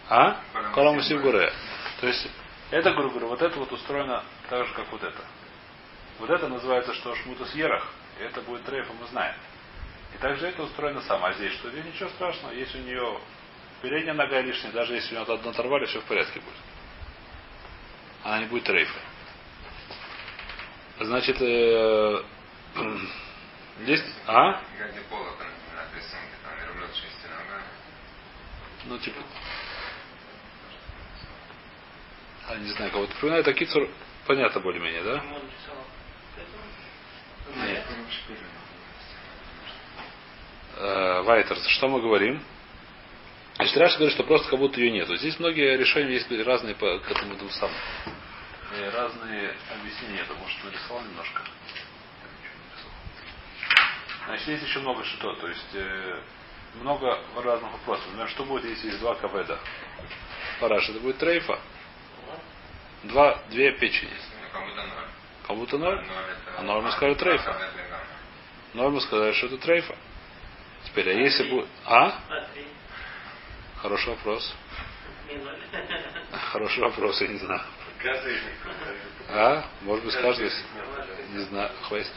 А? 0.08 0.40
Коламусив 0.75 1.20
Гуре. 1.23 1.52
То 2.00 2.06
есть, 2.06 2.28
это, 2.70 2.92
грубо 2.92 3.11
говоря, 3.11 3.26
вот 3.26 3.42
это 3.42 3.58
вот 3.58 3.73
устроено 3.73 4.23
так 4.49 4.66
же, 4.66 4.75
как 4.75 4.90
вот 4.92 5.02
это. 5.02 5.25
Вот 6.18 6.30
это 6.30 6.49
называется, 6.49 6.94
что 6.94 7.14
шмутус 7.16 7.54
ерах. 7.54 7.88
И 8.18 8.23
это 8.23 8.40
будет 8.42 8.64
трейфа, 8.64 8.92
мы 8.92 9.06
знаем. 9.08 9.34
И 10.14 10.18
также 10.18 10.46
это 10.46 10.62
устроено 10.62 11.00
сама. 11.02 11.32
Здесь 11.32 11.52
что? 11.54 11.70
Здесь 11.70 11.84
ничего 11.84 12.08
страшного. 12.11 12.52
Если 12.52 12.78
у 12.78 12.82
нее 12.82 13.18
передняя 13.82 14.14
нога 14.14 14.40
лишняя, 14.40 14.73
даже 14.73 14.94
если 14.94 15.16
у 15.16 15.20
него 15.20 15.32
одну 15.32 15.50
оторвали, 15.50 15.87
все 15.87 16.00
в 16.00 16.04
порядке 16.04 16.40
будет. 16.40 16.54
Она 18.23 18.38
не 18.38 18.46
будет 18.46 18.68
рейфа. 18.68 18.99
Значит, 21.00 21.37
э, 21.40 22.23
есть... 23.86 24.04
А? 24.26 24.52
Как 24.78 25.04
пола 25.10 25.32
там 25.38 25.48
на 25.74 25.96
рисунке, 25.96 26.36
там 26.42 26.52
верблюд 26.58 26.94
шести 26.94 27.28
ногами. 27.28 27.64
Ну, 28.86 28.98
типа... 28.98 29.20
А, 32.46 32.56
не 32.56 32.70
знаю, 32.72 32.90
кого-то 32.90 33.14
напоминает, 33.14 33.48
а 33.48 33.52
Кицур, 33.54 33.88
понятно 34.26 34.60
более-менее, 34.60 35.02
да? 35.02 35.24
Нет. 37.56 37.84
Э, 40.76 41.22
Вайтерс, 41.22 41.66
что 41.68 41.88
мы 41.88 42.00
говорим? 42.00 42.42
Значит, 43.56 43.76
Раша 43.76 43.96
говорит, 43.96 44.14
что 44.14 44.24
просто 44.24 44.50
как 44.50 44.58
будто 44.58 44.80
ее 44.80 44.90
нету. 44.90 45.16
Здесь 45.16 45.38
многие 45.38 45.76
решения 45.76 46.14
есть 46.14 46.30
разные 46.44 46.74
по 46.74 46.98
к 46.98 47.10
этому 47.10 47.36
двум 47.36 47.50
самым. 47.50 47.76
Э, 48.72 48.90
Разные 48.90 49.54
объяснения. 49.72 50.22
Это 50.22 50.34
может 50.34 50.64
нарисовал 50.64 51.02
немножко. 51.04 51.42
Я 51.42 52.28
ничего 52.40 52.54
не 52.54 52.68
нарисовал. 52.70 52.94
Значит, 54.26 54.48
есть 54.48 54.64
еще 54.64 54.80
много 54.80 55.04
что. 55.04 55.34
То 55.34 55.48
есть 55.48 55.74
э, 55.74 56.20
много 56.80 57.18
разных 57.36 57.72
вопросов. 57.72 58.06
Например, 58.06 58.28
что 58.30 58.44
будет, 58.44 58.64
если 58.64 58.88
есть 58.88 59.00
два 59.00 59.14
каведа? 59.16 59.58
Параш, 60.60 60.88
это 60.88 61.00
будет 61.00 61.18
трейфа. 61.18 61.58
Два, 63.04 63.42
две 63.50 63.72
печени. 63.72 64.10
Ну, 64.10 64.48
как 64.52 64.66
будто 64.66 64.82
ноль. 64.82 65.06
Как 65.46 65.56
будто 65.56 65.78
ноль. 65.78 65.96
Ноль 65.96 66.04
это... 66.04 66.58
А 66.58 66.62
нормы 66.62 66.90
сказали 66.92 67.14
трейфа. 67.14 67.70
Нормы 68.72 69.00
сказали, 69.02 69.32
что 69.32 69.46
это 69.46 69.58
трейфа. 69.58 69.94
Теперь, 70.84 71.10
а 71.10 71.12
если 71.12 71.50
будет... 71.50 71.68
А? 71.84 72.18
Хороший 73.82 74.08
вопрос. 74.10 74.54
Хороший 76.52 76.82
вопрос, 76.82 77.20
я 77.20 77.28
не 77.28 77.38
знаю. 77.38 77.60
Каждый 78.02 78.38
А? 79.30 79.64
Может 79.82 80.04
быть, 80.04 80.14
каждый... 80.16 80.50
Не 81.32 81.38
знаю, 81.44 81.70
хватит. 81.82 82.12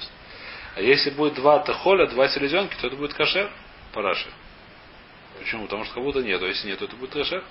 А 0.78 0.80
если 0.80 1.10
будет 1.10 1.34
два 1.34 1.58
тахоля, 1.58 2.06
два 2.06 2.28
селезенки, 2.30 2.76
то 2.80 2.86
это 2.86 2.96
будет 2.96 3.16
кашер 3.16 3.52
параши. 3.94 4.30
Почему? 5.40 5.64
Потому 5.64 5.86
что 5.86 5.96
как 5.96 6.04
будто 6.04 6.22
нет. 6.22 6.40
А 6.40 6.46
если 6.46 6.68
нет, 6.68 6.78
то 6.78 6.86
это 6.86 6.96
будет 6.96 7.14
кашер. 7.14 7.44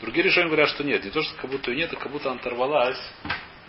Другие 0.00 0.24
решения 0.24 0.48
говорят, 0.48 0.68
что 0.70 0.82
нет. 0.82 1.04
Не 1.04 1.12
то, 1.12 1.22
что 1.22 1.32
как 1.36 1.48
будто 1.48 1.70
ее 1.70 1.76
нет, 1.76 1.92
а 1.92 1.96
как 1.96 2.10
будто 2.10 2.28
она 2.28 2.40
оторвалась. 2.40 2.98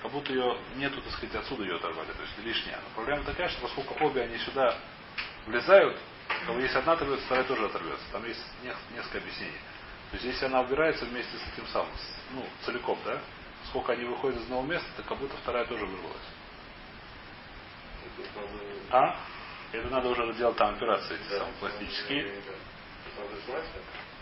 Как 0.02 0.12
будто 0.12 0.34
ее 0.34 0.58
нету, 0.78 1.00
так 1.04 1.14
сказать, 1.14 1.36
отсюда 1.36 1.62
ее 1.62 1.76
оторвали. 1.76 2.08
То 2.08 2.24
есть 2.24 2.34
лишняя. 2.44 2.78
Но 2.78 2.96
проблема 2.96 3.24
такая, 3.24 3.50
что 3.50 3.62
поскольку 3.62 4.04
обе 4.04 4.24
они 4.24 4.40
сюда 4.40 4.78
влезают, 5.46 5.96
как 6.48 6.56
если 6.58 6.80
одна 6.80 6.94
оторвется, 6.94 7.26
вторая 7.28 7.44
тоже 7.44 7.66
оторвется. 7.66 8.06
Там 8.12 8.26
есть 8.26 8.42
не- 8.64 8.98
несколько 8.98 9.20
объяснений. 9.20 9.60
То 10.10 10.18
есть 10.18 10.26
если 10.26 10.46
она 10.46 10.62
убирается 10.62 11.06
вместе 11.06 11.38
с 11.38 11.54
этим 11.54 11.68
самым, 11.68 11.92
ну, 12.32 12.44
целиком, 12.66 12.98
да, 13.06 13.20
сколько 13.68 13.94
они 13.94 14.06
выходят 14.06 14.40
из 14.40 14.44
одного 14.46 14.64
места, 14.64 14.88
то 14.98 15.04
как 15.04 15.20
будто 15.20 15.38
вторая 15.38 15.66
тоже 15.66 15.86
вырвалась. 15.86 16.18
А? 18.92 19.16
Это 19.72 19.88
надо 19.90 20.10
уже 20.10 20.34
делать 20.34 20.56
там 20.58 20.76
операции, 20.76 21.16
эти 21.16 21.38
самые 21.38 21.54
пластические. 21.60 22.44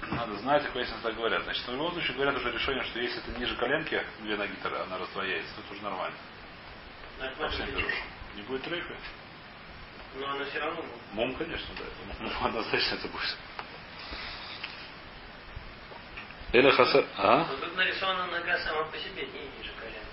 Надо 0.09 0.35
знать, 0.37 0.63
как 0.63 0.75
если 0.75 0.95
так 1.03 1.15
говорят. 1.15 1.43
Значит, 1.43 1.67
в 1.67 1.71
любом 1.71 1.91
случае 1.91 2.15
говорят 2.15 2.35
уже 2.35 2.51
решение, 2.51 2.83
что 2.85 2.99
если 2.99 3.21
это 3.21 3.39
ниже 3.39 3.55
коленки, 3.57 4.01
две 4.21 4.35
ноги, 4.35 4.53
то 4.63 4.83
она 4.83 4.97
раздвояется, 4.97 5.55
то 5.55 5.61
это 5.61 5.73
уже 5.73 5.83
нормально. 5.83 6.17
Быть. 7.19 7.75
берешь. 7.75 8.03
Не 8.35 8.41
будет 8.43 8.63
трейфа? 8.63 8.95
Но 10.15 10.31
она 10.31 10.45
все 10.45 10.59
равно 10.59 10.81
будет. 10.81 11.13
Мом, 11.13 11.35
конечно, 11.35 11.67
да. 11.77 11.83
Это 11.83 12.23
мом 12.23 12.45
однозначно 12.45 12.95
это 12.95 13.07
будет. 13.07 13.37
Или 16.53 16.69
хаса... 16.71 17.05
А? 17.17 17.45
Но 17.45 17.57
тут 17.57 17.75
нарисована 17.77 18.25
нога 18.27 18.57
сама 18.59 18.83
по 18.85 18.97
себе, 18.97 19.25
не 19.27 19.39
ниже. 19.57 19.70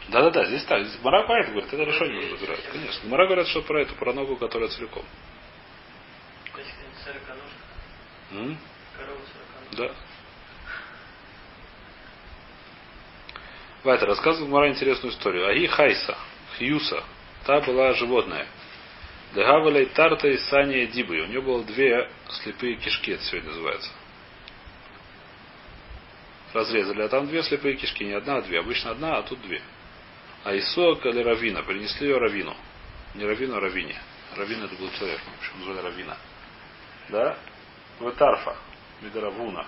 Да-да-да, 0.09 0.47
здесь 0.47 0.65
так. 0.65 0.85
Здесь 0.85 1.01
Гмара 1.01 1.27
поэт 1.27 1.51
говорит, 1.51 1.73
это 1.73 1.83
решение 1.83 2.19
уже 2.19 2.33
разбирают. 2.33 2.65
Конечно. 2.73 3.09
Гмара 3.09 3.27
говорят, 3.27 3.47
что 3.49 3.63
про 3.63 3.83
эту, 3.83 3.95
про 3.95 4.13
ногу, 4.13 4.37
которая 4.37 4.69
целиком. 4.71 5.05
То 6.53 6.59
есть. 6.59 6.75
М? 8.33 8.59
Да. 9.73 9.91
Вайта 13.85 14.07
рассказывал 14.07 14.49
Гмара 14.49 14.71
интересную 14.71 15.13
историю. 15.13 15.47
Аги 15.47 15.67
Хайса, 15.67 16.17
Хьюса, 16.57 17.05
та 17.45 17.61
была 17.61 17.93
животное. 17.95 18.47
Дегавалей 19.35 19.87
Тарта 19.87 20.29
и 20.29 20.39
Сания 20.39 20.87
Дибы. 20.87 21.21
У 21.21 21.27
нее 21.27 21.43
было 21.43 21.63
две 21.65 22.11
слепые 22.43 22.77
кишки, 22.77 23.13
это 23.13 23.23
сегодня 23.25 23.51
называется. 23.51 23.91
Разрезали, 26.55 27.03
а 27.03 27.09
там 27.09 27.27
две 27.27 27.43
слепые 27.43 27.77
кишки, 27.77 28.05
не 28.05 28.15
одна, 28.15 28.37
а 28.37 28.43
две. 28.43 28.61
Обычно 28.61 28.93
одна, 28.93 29.19
а 29.19 29.23
тут 29.23 29.41
две. 29.43 29.61
А 30.45 30.57
Исуа 30.57 30.95
или 31.05 31.23
Равина, 31.23 31.63
принесли 31.63 32.09
ее 32.09 32.19
Равину. 32.19 32.57
Не 33.15 33.25
Равину, 33.25 33.57
а 33.57 33.61
Равине. 33.61 34.01
Равина 34.37 34.65
это 34.65 34.75
был 34.77 34.91
человек, 34.93 35.21
почему 35.41 35.65
назвали 35.65 35.87
Равина. 35.87 36.17
Да? 37.09 37.37
Ветарфа, 38.01 38.57
Медаравуна. 39.01 39.67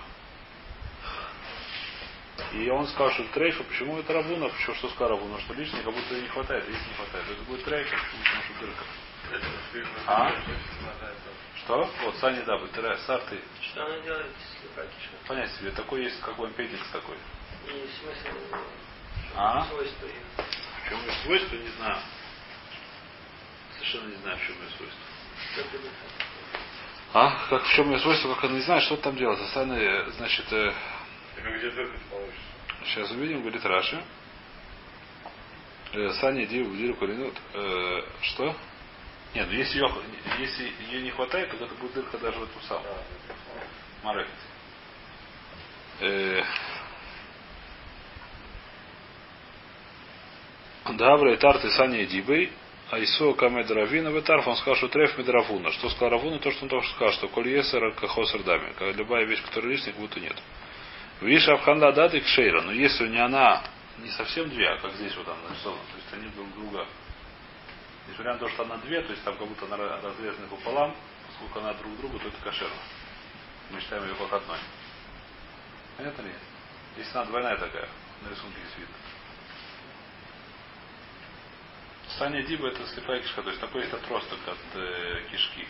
И 2.53 2.69
он 2.69 2.87
сказал, 2.87 3.11
что 3.11 3.23
трейфа. 3.33 3.63
Почему 3.63 3.97
это 3.99 4.13
Равуна? 4.13 4.49
Почему 4.49 4.75
что 4.75 4.89
сказал 4.89 5.09
Равуна? 5.09 5.39
Что 5.41 5.53
лишнего 5.53 5.83
как 5.83 5.93
будто 5.93 6.15
не 6.15 6.27
хватает. 6.27 6.67
Если 6.67 6.87
не 6.89 6.95
хватает, 6.95 7.25
то 7.27 7.33
это 7.33 7.43
будет 7.43 7.63
трейфа. 7.65 7.95
Почему? 7.95 8.23
Потому 8.23 8.43
что 8.43 8.65
дырка. 8.65 8.83
А? 10.07 10.31
Что? 11.63 11.89
Вот, 12.03 12.15
Сани, 12.17 12.41
да, 12.45 12.57
трейфа. 12.67 12.97
Сарты. 13.05 13.39
Что 13.61 13.85
она 13.85 13.99
делает, 13.99 14.31
слепая 14.61 14.87
кишка? 14.87 15.27
Понять 15.27 15.51
себе, 15.51 15.71
такой 15.71 16.03
есть, 16.03 16.19
как 16.21 16.35
бы 16.37 16.47
аппендикс 16.47 16.89
такой. 16.91 17.17
И 17.67 17.89
смысл, 17.99 18.37
А? 19.35 19.67
Свойства 20.91 20.91
их. 20.91 20.91
В 20.91 20.93
чем 20.93 20.99
ее 20.99 21.13
свойство, 21.23 21.55
не 21.55 21.69
знаю. 21.77 21.97
Совершенно 23.75 24.09
не 24.09 24.15
знаю, 24.17 24.37
в 24.37 24.41
чем 24.41 24.55
ее 24.55 24.69
свойство. 24.77 25.11
А? 27.13 27.47
Как 27.49 27.63
в 27.63 27.73
чем 27.73 27.91
ее 27.91 27.99
свойство, 27.99 28.33
как 28.35 28.43
она 28.45 28.53
не 28.53 28.61
знает, 28.61 28.83
что 28.83 28.97
там 28.97 29.15
делать. 29.17 29.39
А 29.39 29.47
Сани, 29.47 30.11
значит, 30.11 30.45
э, 30.51 30.73
получится. 32.09 32.51
Сейчас 32.85 33.11
увидим, 33.11 33.41
говорит 33.41 33.65
Раши. 33.65 34.03
Э, 35.93 36.09
Саня 36.21 36.45
Див 36.45 36.75
Диру 36.77 36.95
Коренут. 36.95 37.35
Э, 37.53 38.01
что? 38.21 38.55
Нет, 39.33 39.47
ну 39.49 39.53
если 39.53 39.79
ее, 39.79 39.89
если 40.39 40.73
ее 40.89 41.01
не 41.03 41.11
хватает, 41.11 41.49
то 41.51 41.65
это 41.65 41.73
будет 41.75 41.93
дырка 41.93 42.17
даже 42.17 42.39
в 42.39 42.43
эту 42.43 42.65
самую. 42.67 42.95
Марек. 44.03 44.27
Э, 45.99 46.43
Давра 50.85 51.33
и 51.33 51.37
Тарты 51.37 51.69
Саня 51.71 52.05
Дибей. 52.05 52.51
Айсо 52.91 53.33
Камед 53.33 53.71
Равина 53.71 54.09
Ветарф, 54.09 54.45
он 54.47 54.57
сказал, 54.57 54.75
что 54.75 54.89
треф 54.89 55.17
Медравуна. 55.17 55.71
Что 55.71 55.89
сказал 55.89 56.09
Равуна, 56.09 56.39
то, 56.39 56.51
что 56.51 56.63
он 56.63 56.69
только 56.69 56.87
сказал, 56.89 57.13
что 57.13 57.29
коль 57.29 57.47
есер 57.47 57.93
кахосер 57.93 58.43
дами. 58.43 58.73
Любая 58.97 59.23
вещь, 59.23 59.41
которая 59.43 59.71
лишняя, 59.71 59.93
как 59.93 60.01
будто 60.01 60.19
нет. 60.19 60.35
Виша 61.21 61.53
Абханда 61.53 61.93
Дат 61.93 62.13
и 62.15 62.19
Кшейра. 62.19 62.61
Но 62.61 62.73
если 62.73 63.07
не 63.07 63.19
она, 63.19 63.63
не 63.99 64.09
совсем 64.09 64.49
две, 64.49 64.67
а 64.67 64.77
как 64.77 64.93
здесь 64.93 65.15
вот 65.15 65.27
она 65.27 65.37
нарисована, 65.49 65.81
то 65.91 65.97
есть 65.97 66.13
они 66.13 66.27
друг 66.35 66.51
друга. 66.53 66.85
Несмотря 68.09 68.33
на 68.33 68.39
то, 68.39 68.49
что 68.49 68.63
она 68.63 68.77
две, 68.77 69.01
то 69.01 69.11
есть 69.11 69.23
там 69.23 69.37
как 69.37 69.47
будто 69.47 69.65
она 69.65 69.77
разрезана 69.77 70.47
пополам, 70.49 70.95
поскольку 71.27 71.59
она 71.59 71.73
друг 71.75 71.95
другу, 71.99 72.19
то 72.19 72.27
это 72.27 72.37
кошерно. 72.43 72.75
Мы 73.69 73.79
считаем 73.79 74.03
ее 74.03 74.15
как 74.15 74.33
одной. 74.33 74.57
Понятно 75.95 76.23
ли? 76.23 76.33
Если 76.97 77.11
она 77.13 77.25
двойная 77.25 77.55
такая, 77.57 77.87
на 78.23 78.29
рисунке 78.29 78.57
здесь 78.59 78.79
видно. 78.79 78.95
Саня 82.17 82.43
Диба 82.43 82.67
это 82.67 82.85
слепая 82.87 83.21
кишка, 83.21 83.41
то 83.41 83.49
есть 83.49 83.61
такой 83.61 83.81
есть 83.81 83.93
отросток 83.93 84.39
от 84.47 84.57
э, 84.75 85.21
кишки. 85.31 85.67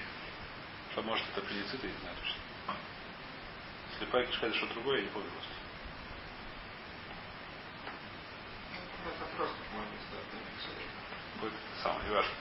Что 0.92 1.04
может 1.04 1.24
это 1.32 1.42
аппендицит, 1.46 1.84
я 1.84 1.90
не 1.90 1.98
знаю 1.98 2.16
точно. 2.18 2.76
Слепая 3.98 4.26
кишка 4.26 4.48
это 4.48 4.58
что 4.58 4.68
другое, 4.68 4.98
я 4.98 5.04
не 5.04 5.10
помню 5.10 5.30
просто. 5.30 5.52
Это 9.06 9.50
можно 9.74 9.92
стать. 10.10 11.42
Будет 11.42 11.54
это 11.54 11.84
самое, 11.84 12.10
не 12.10 12.16
важно. 12.16 12.32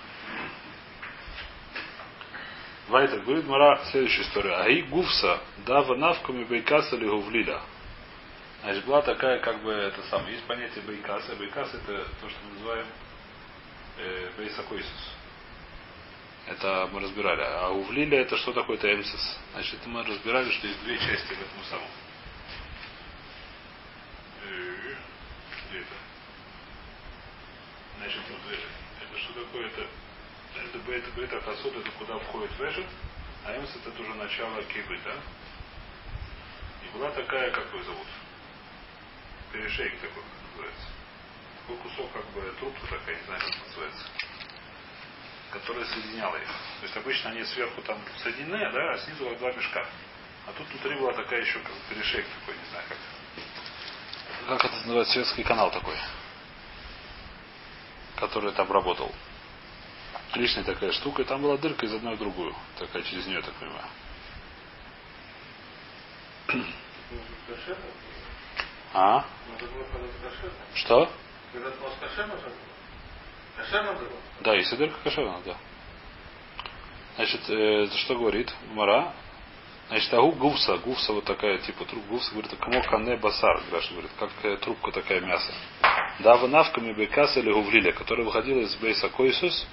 Вайтер 2.89 3.21
говорит 3.21 3.47
Мара 3.47 3.85
следующую 3.91 4.25
историю. 4.25 4.61
Аи 4.61 4.83
гуфса 4.83 5.41
дава 5.59 5.95
навками 5.95 6.45
бейкаса 6.45 6.97
ли 6.97 7.09
гувлиля. 7.09 7.61
Значит, 8.63 8.85
была 8.85 9.03
такая, 9.03 9.39
как 9.39 9.63
бы, 9.63 9.73
это 9.73 10.03
самое, 10.05 10.35
есть 10.35 10.47
понятие 10.47 10.83
бейкаса. 10.85 11.37
Бейкас 11.37 11.73
это 11.75 12.05
то, 12.21 12.29
что 12.29 12.39
мы 12.47 12.55
называем 12.55 12.87
э, 14.01 14.31
бейсакойсус. 14.39 15.11
Это 16.47 16.89
мы 16.93 17.01
разбирали. 17.01 17.43
А 17.43 17.69
увлиля 17.71 18.23
это 18.23 18.37
что 18.39 18.53
такое? 18.53 18.77
Это 18.77 18.93
эмсис. 18.93 19.39
Значит, 19.53 19.87
мы 19.87 20.03
разбирали, 20.03 20.51
что 20.51 20.67
есть 20.67 20.83
две 20.83 20.99
части 20.99 21.35
в 21.35 21.41
этом 21.41 21.65
самом. 21.69 21.89
Э, 24.45 24.95
где 25.69 25.79
это? 25.79 25.95
Значит, 27.99 28.23
вот 28.31 28.41
это, 28.51 29.19
что 29.19 29.33
такое? 29.45 29.67
Это, 29.67 29.87
это 30.57 30.79
бейт, 30.87 31.05
бейт 31.15 31.33
ахасот, 31.33 31.77
это 31.77 31.91
куда 31.93 32.19
входит 32.19 32.51
вешет, 32.59 32.87
а 33.45 33.57
эмс 33.57 33.71
это 33.77 34.03
уже 34.03 34.15
начало 34.15 34.63
кибы, 34.65 34.99
да? 35.05 35.15
И 36.85 36.99
была 36.99 37.11
такая, 37.11 37.51
как 37.51 37.73
ее 37.75 37.85
зовут? 37.85 38.07
Перешейк 39.53 40.01
такой, 40.01 40.23
называется. 40.51 41.00
Такой 41.71 41.89
кусок, 41.89 42.13
как 42.13 42.27
бы, 42.31 42.41
трубка 42.59 42.87
такая, 42.89 43.17
не 43.17 43.23
знаю, 43.27 43.41
как 43.41 43.67
называется. 43.69 44.05
Которая 45.53 45.85
соединяла 45.85 46.37
их. 46.37 46.49
То 46.49 46.83
есть 46.83 46.97
обычно 46.97 47.31
они 47.31 47.45
сверху 47.45 47.81
там 47.83 47.99
соединены, 48.25 48.73
да, 48.73 48.93
а 48.93 48.99
снизу 48.99 49.29
как 49.29 49.39
два 49.39 49.53
мешка. 49.53 49.87
А 50.49 50.53
тут 50.53 50.69
внутри 50.69 50.99
была 50.99 51.13
такая 51.13 51.41
еще 51.41 51.61
как 51.61 51.73
бы 51.73 51.79
перешейк 51.89 52.27
такой, 52.41 52.57
не 52.59 52.71
знаю 52.71 52.85
как. 52.89 52.99
Как 54.49 54.65
это 54.65 54.77
называется, 54.79 55.13
светский 55.13 55.45
канал 55.45 55.71
такой. 55.71 55.97
Который 58.17 58.53
там 58.53 58.71
работал. 58.73 59.15
Лишняя 60.35 60.65
такая 60.65 60.91
штука, 60.91 61.23
и 61.23 61.25
там 61.25 61.41
была 61.41 61.57
дырка 61.57 61.87
из 61.87 61.95
одной 61.95 62.17
в 62.17 62.19
другую. 62.19 62.53
Такая 62.79 63.03
через 63.03 63.27
нее, 63.27 63.43
так 63.43 63.55
понимаю. 63.55 63.87
А? 68.93 69.25
Что? 70.75 71.09
Да, 74.41 74.55
если 74.55 74.77
дырка 74.77 74.97
кошерная, 75.05 75.41
да. 75.45 75.57
Значит, 77.17 77.51
э, 77.51 77.87
что 77.97 78.15
говорит 78.15 78.53
Мара? 78.73 79.13
Значит, 79.89 80.15
агу 80.15 80.31
гуфса, 80.33 80.77
гуфса 80.79 81.13
вот 81.13 81.25
такая, 81.25 81.59
типа 81.59 81.85
труп 81.85 82.05
гуфса, 82.09 82.31
говорит, 82.31 82.55
кому 82.61 82.81
кане 82.83 83.17
басар, 83.17 83.61
Граша 83.71 83.91
говорит, 83.93 84.11
как 84.19 84.31
э, 84.45 84.57
трубка 84.59 84.93
такая 84.93 85.21
мясо. 85.21 85.53
Да, 86.21 86.39
навками 86.47 86.93
бекас 86.93 87.37
или 87.37 87.53
гувлиля, 87.53 87.93
которая 87.93 88.25
выходила 88.25 88.61
из 88.61 88.75
бейса 88.77 89.09
койсус, 89.09 89.67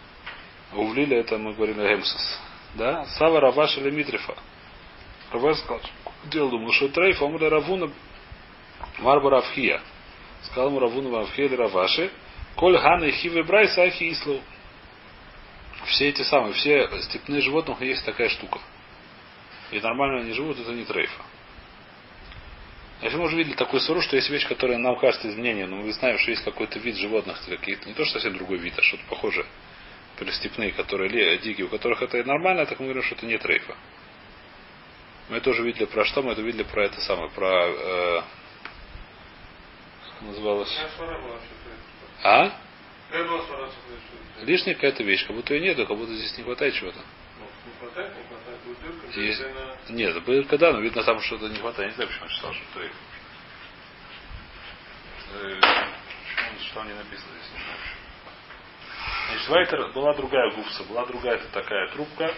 гувлиля 0.73 1.19
это 1.19 1.37
мы 1.37 1.53
говорили 1.53 1.87
гемсус. 1.87 2.39
Да, 2.73 3.05
сава 3.05 3.39
раваш 3.39 3.77
или 3.77 3.91
митрифа. 3.91 4.35
Раваш 5.31 5.57
сказал, 5.59 5.81
делал, 6.25 6.49
думал, 6.49 6.71
что 6.71 6.89
трейф, 6.89 7.21
он 7.21 7.33
говорит, 7.33 7.51
равуна 7.51 7.91
марба 8.99 9.29
равхия. 9.29 9.81
Сказал 10.47 10.69
ему 10.69 10.79
равуна 10.79 11.19
равхия 11.19 11.45
или 11.45 11.55
раваши, 11.55 12.09
коль 12.55 12.77
ханы 12.77 13.11
хивы 13.11 13.43
брай 13.43 13.67
сахи 13.69 14.11
ислу. 14.11 14.41
Все 15.85 16.09
эти 16.09 16.21
самые, 16.23 16.53
все 16.53 16.89
степные 17.01 17.41
животных 17.41 17.81
есть 17.81 18.05
такая 18.05 18.29
штука. 18.29 18.59
И 19.71 19.79
нормально 19.79 20.21
они 20.21 20.33
живут, 20.33 20.59
это 20.59 20.71
не 20.71 20.85
трейфа. 20.85 21.21
Если 23.01 23.17
мы 23.17 23.25
уже 23.25 23.37
видели 23.37 23.55
такой 23.55 23.79
суру, 23.81 24.01
что 24.01 24.15
есть 24.15 24.29
вещь, 24.29 24.47
которая 24.47 24.77
нам 24.77 24.97
кажется 24.97 25.29
изменением, 25.29 25.69
но 25.69 25.77
мы 25.77 25.91
знаем, 25.91 26.17
что 26.17 26.31
есть 26.31 26.43
какой-то 26.43 26.79
вид 26.79 26.95
животных, 26.95 27.39
какие-то, 27.47 27.87
не 27.87 27.93
то, 27.93 28.03
что 28.05 28.13
совсем 28.13 28.33
другой 28.33 28.57
вид, 28.57 28.73
а 28.77 28.81
что-то 28.81 29.03
похожее. 29.07 29.45
Степные, 30.31 30.71
которые 30.71 31.37
дикие, 31.37 31.67
у 31.67 31.69
которых 31.69 32.01
это 32.01 32.23
нормально, 32.23 32.65
так 32.65 32.79
мы 32.79 32.85
говорим, 32.85 33.03
что 33.03 33.15
это 33.15 33.27
не 33.27 33.37
трейфа. 33.37 33.75
Мы 35.29 35.37
это 35.37 35.49
уже 35.51 35.61
видели 35.63 35.85
про 35.85 36.05
что? 36.05 36.23
Мы 36.23 36.31
это 36.31 36.41
видели 36.41 36.63
про 36.63 36.85
это 36.85 36.99
самое, 37.01 37.29
про 37.29 37.67
э, 37.67 38.21
называлось? 40.21 40.75
А? 42.23 42.51
Лишняя 44.41 44.75
какая-то 44.75 45.03
вещь, 45.03 45.25
как 45.25 45.35
будто 45.35 45.53
ее 45.53 45.61
нету, 45.61 45.85
как 45.87 45.97
будто 45.97 46.13
здесь 46.13 46.37
не 46.37 46.43
хватает 46.43 46.73
чего-то. 46.75 46.99
Есть... 49.15 49.43
Нет, 49.89 50.23
дырка 50.25 50.57
да, 50.57 50.73
но 50.73 50.79
видно 50.79 51.03
там 51.03 51.19
что-то 51.21 51.47
не 51.47 51.59
хватает. 51.59 51.91
Не 51.91 51.95
знаю, 51.95 52.09
почему 52.09 52.25
он 52.25 52.31
читал, 52.31 52.53
что 52.53 52.63
трейф. 52.73 52.93
Почему 55.33 55.87
что 56.69 56.83
не 56.83 56.93
написано 56.93 57.31
здесь, 57.35 57.51
не 57.53 57.63
знаю. 57.63 57.79
Значит, 59.29 59.49
Вайтер 59.49 59.91
была 59.93 60.13
другая 60.13 60.51
гуфса, 60.51 60.83
была 60.83 61.05
другая 61.05 61.35
это 61.35 61.47
такая 61.49 61.89
трубка 61.89 62.33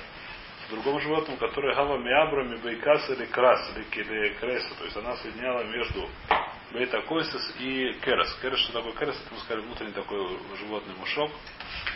в 0.68 0.72
другом 0.72 1.00
животном, 1.02 1.38
которая 1.38 1.76
гава 1.76 1.98
миабрами 1.98 2.58
бейкас 2.58 3.10
или 3.10 3.26
крас, 3.26 3.72
или, 3.76 3.86
или 4.02 4.34
креса. 4.36 4.76
То 4.78 4.86
есть 4.86 4.98
она 4.98 5.16
соединяла 5.18 5.64
между 5.64 6.10
бейта 6.72 7.02
койсис 7.02 7.56
и 7.60 7.94
керес. 8.04 8.34
Керес, 8.42 8.60
что 8.60 8.74
такое 8.74 8.94
керес? 8.94 9.16
Это, 9.16 9.34
мы 9.34 9.40
сказали, 9.42 9.66
внутренний 9.66 9.94
такой 9.94 10.40
животный 10.58 10.96
мушок. 10.96 11.32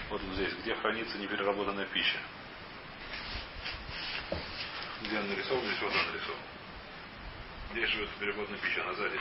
Вот 0.10 0.22
здесь, 0.34 0.54
где 0.62 0.76
хранится 0.76 1.18
непереработанная 1.18 1.86
пища. 1.86 2.18
Где 5.02 5.20
он 5.20 5.30
нарисован, 5.30 5.64
здесь 5.64 5.82
вот 5.82 5.92
он 5.92 6.12
нарисован. 6.12 6.40
Здесь 7.72 7.90
живет 7.90 8.10
переработанная 8.20 8.60
пища, 8.60 8.82
она 8.84 8.94
сзади. 8.94 9.20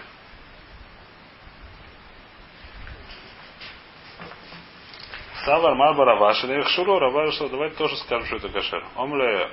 Савар 5.44 5.74
Марба 5.74 6.05
Раваш, 6.05 6.44
или 6.44 6.62
Шуро, 6.62 7.00
Раваш, 7.00 7.38
давайте 7.38 7.76
тоже 7.76 7.96
скажем, 7.96 8.26
что 8.26 8.37
это 8.37 8.48
кашер. 8.48 8.87
Омле 8.94 9.50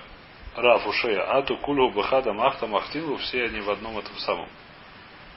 Раф 0.55 0.85
Ушея, 0.85 1.37
Ату 1.37 1.57
Кулу 1.57 1.91
Бахада 1.91 2.31
Махта 2.31 2.67
Махтилу, 2.67 3.17
все 3.17 3.45
они 3.45 3.59
в 3.61 3.69
одном 3.71 3.97
этом 3.97 4.15
самом. 4.17 4.49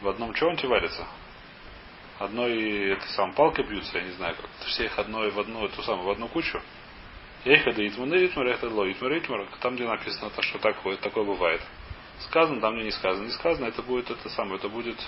В 0.02 0.08
одном 0.08 0.34
чонте 0.34 0.66
варятся. 0.66 1.06
Одной 2.18 2.90
это 2.90 3.06
сам 3.10 3.32
палкой 3.34 3.64
бьются, 3.64 3.98
я 3.98 4.04
не 4.04 4.10
знаю 4.12 4.34
как. 4.34 4.50
Все 4.66 4.86
их 4.86 4.98
одной 4.98 5.30
в 5.30 5.38
одну 5.38 5.64
эту 5.64 5.80
самую, 5.82 6.08
в 6.08 6.10
одну 6.10 6.26
кучу. 6.28 6.60
Ехада 7.44 7.86
Итман 7.86 8.12
Итмар, 8.12 8.48
Ехада 8.48 8.74
Ло 8.74 8.90
Итмар 8.90 9.18
Итмар, 9.18 9.46
там, 9.60 9.76
где 9.76 9.86
написано, 9.86 10.30
то, 10.30 10.42
что 10.42 10.58
такое, 10.58 10.96
такое 10.96 11.24
бывает. 11.24 11.60
Сказано, 12.20 12.60
там 12.60 12.74
мне 12.74 12.84
не 12.84 12.90
сказано. 12.90 13.24
Не 13.24 13.30
сказано, 13.30 13.66
это 13.66 13.82
будет 13.82 14.10
это 14.10 14.28
самое, 14.28 14.56
это 14.56 14.68
будет 14.68 14.98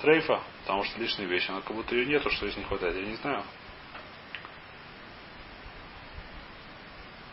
трейфа, 0.00 0.42
потому 0.62 0.84
что 0.84 0.98
лишняя 0.98 1.28
вещь, 1.28 1.48
она 1.50 1.60
как 1.60 1.76
будто 1.76 1.94
ее 1.94 2.06
нету, 2.06 2.30
что 2.30 2.46
здесь 2.46 2.58
не 2.58 2.64
хватает, 2.64 2.96
я 2.96 3.04
не 3.04 3.16
знаю. 3.16 3.44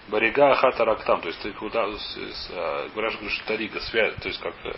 Барига 0.10 0.56
хата 0.56 0.84
рактам, 0.86 1.22
то 1.22 1.28
есть 1.28 1.42
ты 1.42 1.52
куда 1.54 1.86
а, 1.86 2.90
говоришь, 2.90 3.34
что 3.34 3.46
тарига, 3.46 3.80
связь, 3.80 4.16
то 4.16 4.28
есть 4.28 4.40
как 4.40 4.56
э, 4.66 4.74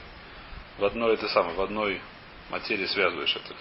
в 0.78 0.86
одной 0.86 1.14
это 1.16 1.28
самое, 1.30 1.56
в 1.56 1.62
одной 1.62 2.02
материи 2.50 2.86
связываешь 2.86 3.36
это. 3.36 3.56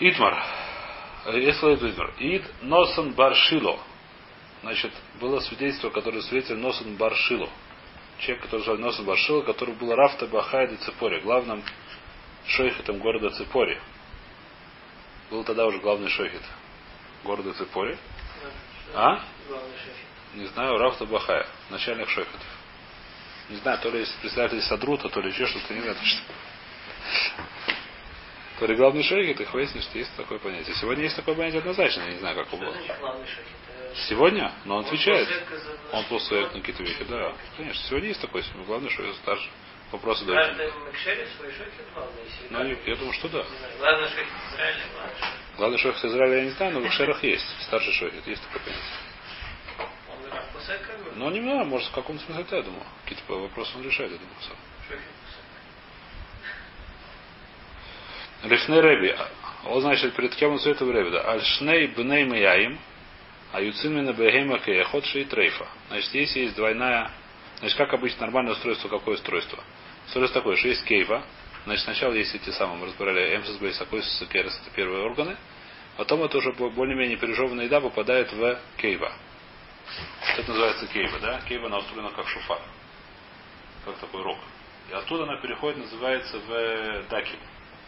Итмар. 0.00 0.42
Если 1.26 1.90
Итмар. 1.90 2.14
Ид 2.18 2.44
Носан 2.62 3.12
Баршило. 3.12 3.78
Значит, 4.62 4.92
было 5.20 5.40
свидетельство, 5.40 5.90
которое 5.90 6.22
свидетель 6.22 6.56
Носан 6.56 6.96
Баршило 6.96 7.48
человек, 8.18 8.44
который 8.44 8.62
звали 8.62 8.80
Носа 8.80 9.02
Башила, 9.02 9.42
который 9.42 9.74
был 9.74 9.94
Рафта 9.94 10.26
Бахайда 10.26 10.76
Цепори, 10.78 11.20
главным 11.20 11.62
шойхетом 12.46 12.98
города 12.98 13.30
Цепори. 13.30 13.80
Был 15.30 15.44
тогда 15.44 15.66
уже 15.66 15.78
главный 15.78 16.08
шойхет 16.08 16.42
города 17.24 17.52
Цепори. 17.54 17.96
А? 18.94 19.20
Не 20.34 20.46
знаю, 20.46 20.78
Рафта 20.78 21.06
Бахая, 21.06 21.46
начальник 21.70 22.08
шойхетов. 22.08 22.57
Не 23.48 23.56
знаю, 23.56 23.78
то 23.78 23.90
ли 23.90 24.04
представитель 24.20 24.60
Садрута, 24.62 25.08
то 25.08 25.20
ли 25.20 25.30
еще 25.30 25.46
что-то, 25.46 25.72
не 25.72 25.80
знаю 25.80 25.96
точно. 25.96 26.20
То 28.58 28.66
ли 28.66 28.74
главный 28.74 29.02
шейхет, 29.04 29.40
их 29.40 29.54
выяснишь, 29.54 29.84
что 29.84 29.98
есть 29.98 30.14
такое 30.16 30.38
понятие. 30.38 30.74
Сегодня 30.76 31.04
есть 31.04 31.16
такое 31.16 31.34
понятие 31.34 31.60
однозначно, 31.60 32.02
я 32.02 32.12
не 32.12 32.18
знаю, 32.18 32.36
как 32.36 32.50
было. 32.50 32.74
Сегодня? 34.08 34.52
Но 34.64 34.78
он 34.78 34.84
отвечает. 34.84 35.28
Он 35.92 36.04
после 36.04 36.42
на 36.42 36.60
какие-то 36.60 36.82
вещи, 36.82 37.04
да. 37.08 37.32
Конечно, 37.56 37.82
сегодня 37.88 38.08
есть 38.08 38.20
такой, 38.20 38.42
главное, 38.66 38.90
что 38.90 39.02
я 39.04 39.14
старше. 39.14 39.48
Вопросы 39.90 40.24
дают. 40.26 40.56
Ну, 42.50 42.76
я 42.84 42.96
думаю, 42.96 43.12
что 43.14 43.28
да. 43.28 43.44
Главное, 43.78 44.08
что 44.08 44.20
Израиля, 44.52 44.82
Главный 45.56 45.78
шойх 45.78 46.04
Израиля 46.04 46.36
я 46.36 46.44
не 46.44 46.50
знаю, 46.50 46.74
но 46.74 46.80
в 46.80 46.92
Шерах 46.92 47.24
есть. 47.24 47.46
Старший 47.62 47.92
шойх, 47.94 48.12
есть 48.26 48.42
такое 48.42 48.60
понятие. 48.60 49.07
Ну, 51.16 51.30
не 51.30 51.40
знаю, 51.40 51.66
может, 51.66 51.88
в 51.88 51.92
каком 51.92 52.18
смысле 52.18 52.42
это, 52.42 52.56
я 52.56 52.62
думаю. 52.62 52.84
Какие-то 53.04 53.32
вопросы 53.32 53.76
он 53.76 53.84
решает, 53.84 54.12
я 54.12 54.18
думаю, 54.18 54.36
сам. 54.40 54.56
Лифней 58.44 58.80
Реби. 58.80 59.16
Он, 59.64 59.80
значит, 59.80 60.14
перед 60.14 60.34
кем 60.36 60.52
он 60.52 60.60
советует 60.60 60.94
Реби, 60.94 61.10
да. 61.10 61.32
Альшней 61.32 61.88
бней 61.88 62.24
маяим. 62.24 62.78
А 63.52 63.60
юцимина 63.60 64.12
бегема 64.12 64.58
кеяхот 64.58 65.06
ши 65.06 65.24
трейфа. 65.24 65.66
Значит, 65.88 66.14
если 66.14 66.40
есть 66.40 66.54
двойная... 66.54 67.10
Значит, 67.60 67.76
как 67.78 67.92
обычно 67.94 68.20
нормальное 68.20 68.52
устройство, 68.52 68.88
какое 68.88 69.14
устройство? 69.14 69.58
Устройство 70.06 70.40
такое, 70.40 70.56
что 70.56 70.68
есть 70.68 70.84
кейва. 70.84 71.24
Значит, 71.64 71.84
сначала 71.84 72.12
есть 72.12 72.34
эти 72.34 72.50
самые, 72.50 72.78
мы 72.78 72.86
разбирали 72.86 73.36
эмсис 73.36 73.56
бейс, 73.56 73.80
акойсис 73.80 74.22
и 74.22 74.26
керес, 74.26 74.58
это 74.62 74.74
первые 74.74 75.04
органы. 75.04 75.36
Потом 75.96 76.22
это 76.22 76.38
уже 76.38 76.52
более-менее 76.52 77.16
пережеванная 77.16 77.64
еда 77.64 77.80
попадает 77.80 78.32
в 78.32 78.58
кейва. 78.76 79.12
Это 80.36 80.48
называется 80.48 80.86
кейва, 80.88 81.18
да? 81.20 81.40
Кейва 81.42 81.66
она 81.66 81.78
устроена 81.78 82.10
как 82.10 82.28
шуфар. 82.28 82.60
Как 83.84 83.96
такой 83.98 84.22
рог. 84.22 84.38
И 84.90 84.92
оттуда 84.92 85.24
она 85.24 85.36
переходит, 85.40 85.78
называется 85.78 86.38
в 86.38 87.08
даким. 87.08 87.40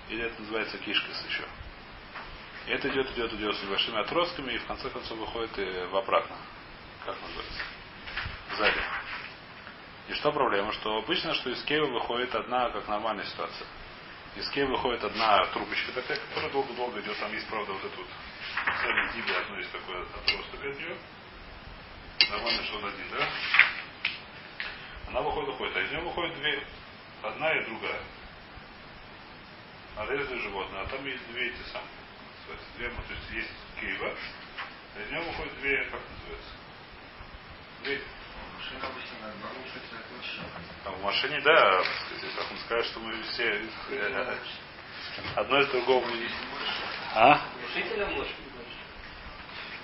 Или 0.09 0.25
это 0.25 0.41
называется 0.41 0.79
кишкас 0.79 1.25
еще. 1.29 1.45
И 2.67 2.71
это 2.73 2.89
идет, 2.89 3.11
идет, 3.13 3.33
идет 3.33 3.57
с 3.57 3.63
небольшими 3.63 3.99
отростками 4.01 4.53
и 4.53 4.59
в 4.59 4.67
конце 4.67 4.91
концов 4.91 5.19
выходит 5.19 5.59
и 5.59 5.87
в 5.91 5.97
обратно. 5.97 6.37
Как 7.05 7.17
называется? 7.23 7.63
Сзади. 8.57 8.83
И 10.09 10.15
что 10.15 10.33
проблема? 10.33 10.73
Что 10.73 10.99
обычно, 10.99 11.35
что 11.35 11.51
из 11.51 11.63
кейва 11.65 11.87
выходит 11.87 12.35
одна, 12.35 12.71
как 12.71 12.87
нормальная 12.89 13.25
ситуация. 13.25 13.67
Из 14.37 14.49
кейва 14.51 14.73
выходит 14.73 15.03
одна 15.05 15.47
трубочка 15.47 15.93
такая, 15.93 16.19
которая 16.29 16.51
долго-долго 16.51 17.01
идет. 17.01 17.19
Там 17.19 17.33
есть, 17.33 17.49
правда, 17.49 17.73
вот 17.73 17.85
этот 17.85 18.07
сзади 18.65 19.17
гибли 19.17 19.33
одно 19.33 19.57
есть 19.57 19.73
такое 19.73 20.03
отросток 20.03 20.65
от 20.65 20.79
нее. 20.79 20.97
Нормально, 22.29 22.65
что 22.65 22.79
он 22.79 22.85
один, 22.87 23.07
да? 23.13 23.29
Она 25.09 25.21
выходит, 25.23 25.49
выходит, 25.49 25.77
а 25.77 25.81
из 25.81 25.91
нее 25.91 26.01
выходит 26.01 26.35
две. 26.37 26.63
Одна 27.23 27.53
и 27.53 27.65
другая. 27.65 28.03
Нарезали 29.97 30.39
животное, 30.41 30.83
а 30.83 30.87
там 30.87 31.05
есть 31.05 31.27
две 31.33 31.49
эти 31.49 31.63
самые. 31.73 31.91
Называется, 32.41 32.67
две, 32.77 32.89
то 32.89 33.15
есть 33.15 33.31
есть 33.33 33.53
кейва, 33.81 34.15
а 34.97 35.03
из 35.03 35.11
нее 35.11 35.21
выходит 35.21 35.61
две, 35.61 35.85
как 35.85 36.01
называется? 36.09 36.53
Две. 37.83 38.03
А 40.85 40.91
в 40.91 41.03
машине, 41.03 41.41
да, 41.41 41.83
как 42.37 42.51
он 42.51 42.59
скажет, 42.59 42.87
что 42.87 43.01
мы 43.01 43.23
все 43.23 43.63
одно 45.35 45.61
из 45.61 45.69
другого. 45.69 46.07
А? 47.15 47.41
Решительно 47.75 48.07
может 48.07 48.33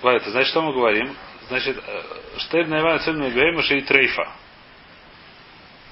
Ладно, 0.03 0.19
это 0.19 0.31
значит, 0.31 0.51
что 0.51 0.63
мы 0.63 0.73
говорим? 0.73 1.17
Значит, 1.49 1.79
э, 1.79 2.03
штель 2.39 2.69
наивана 2.69 2.99
цель 3.01 3.17
мы 3.17 3.31
говорим, 3.31 3.63
что 3.63 3.75
и 3.75 3.83
трейфа. 3.83 4.33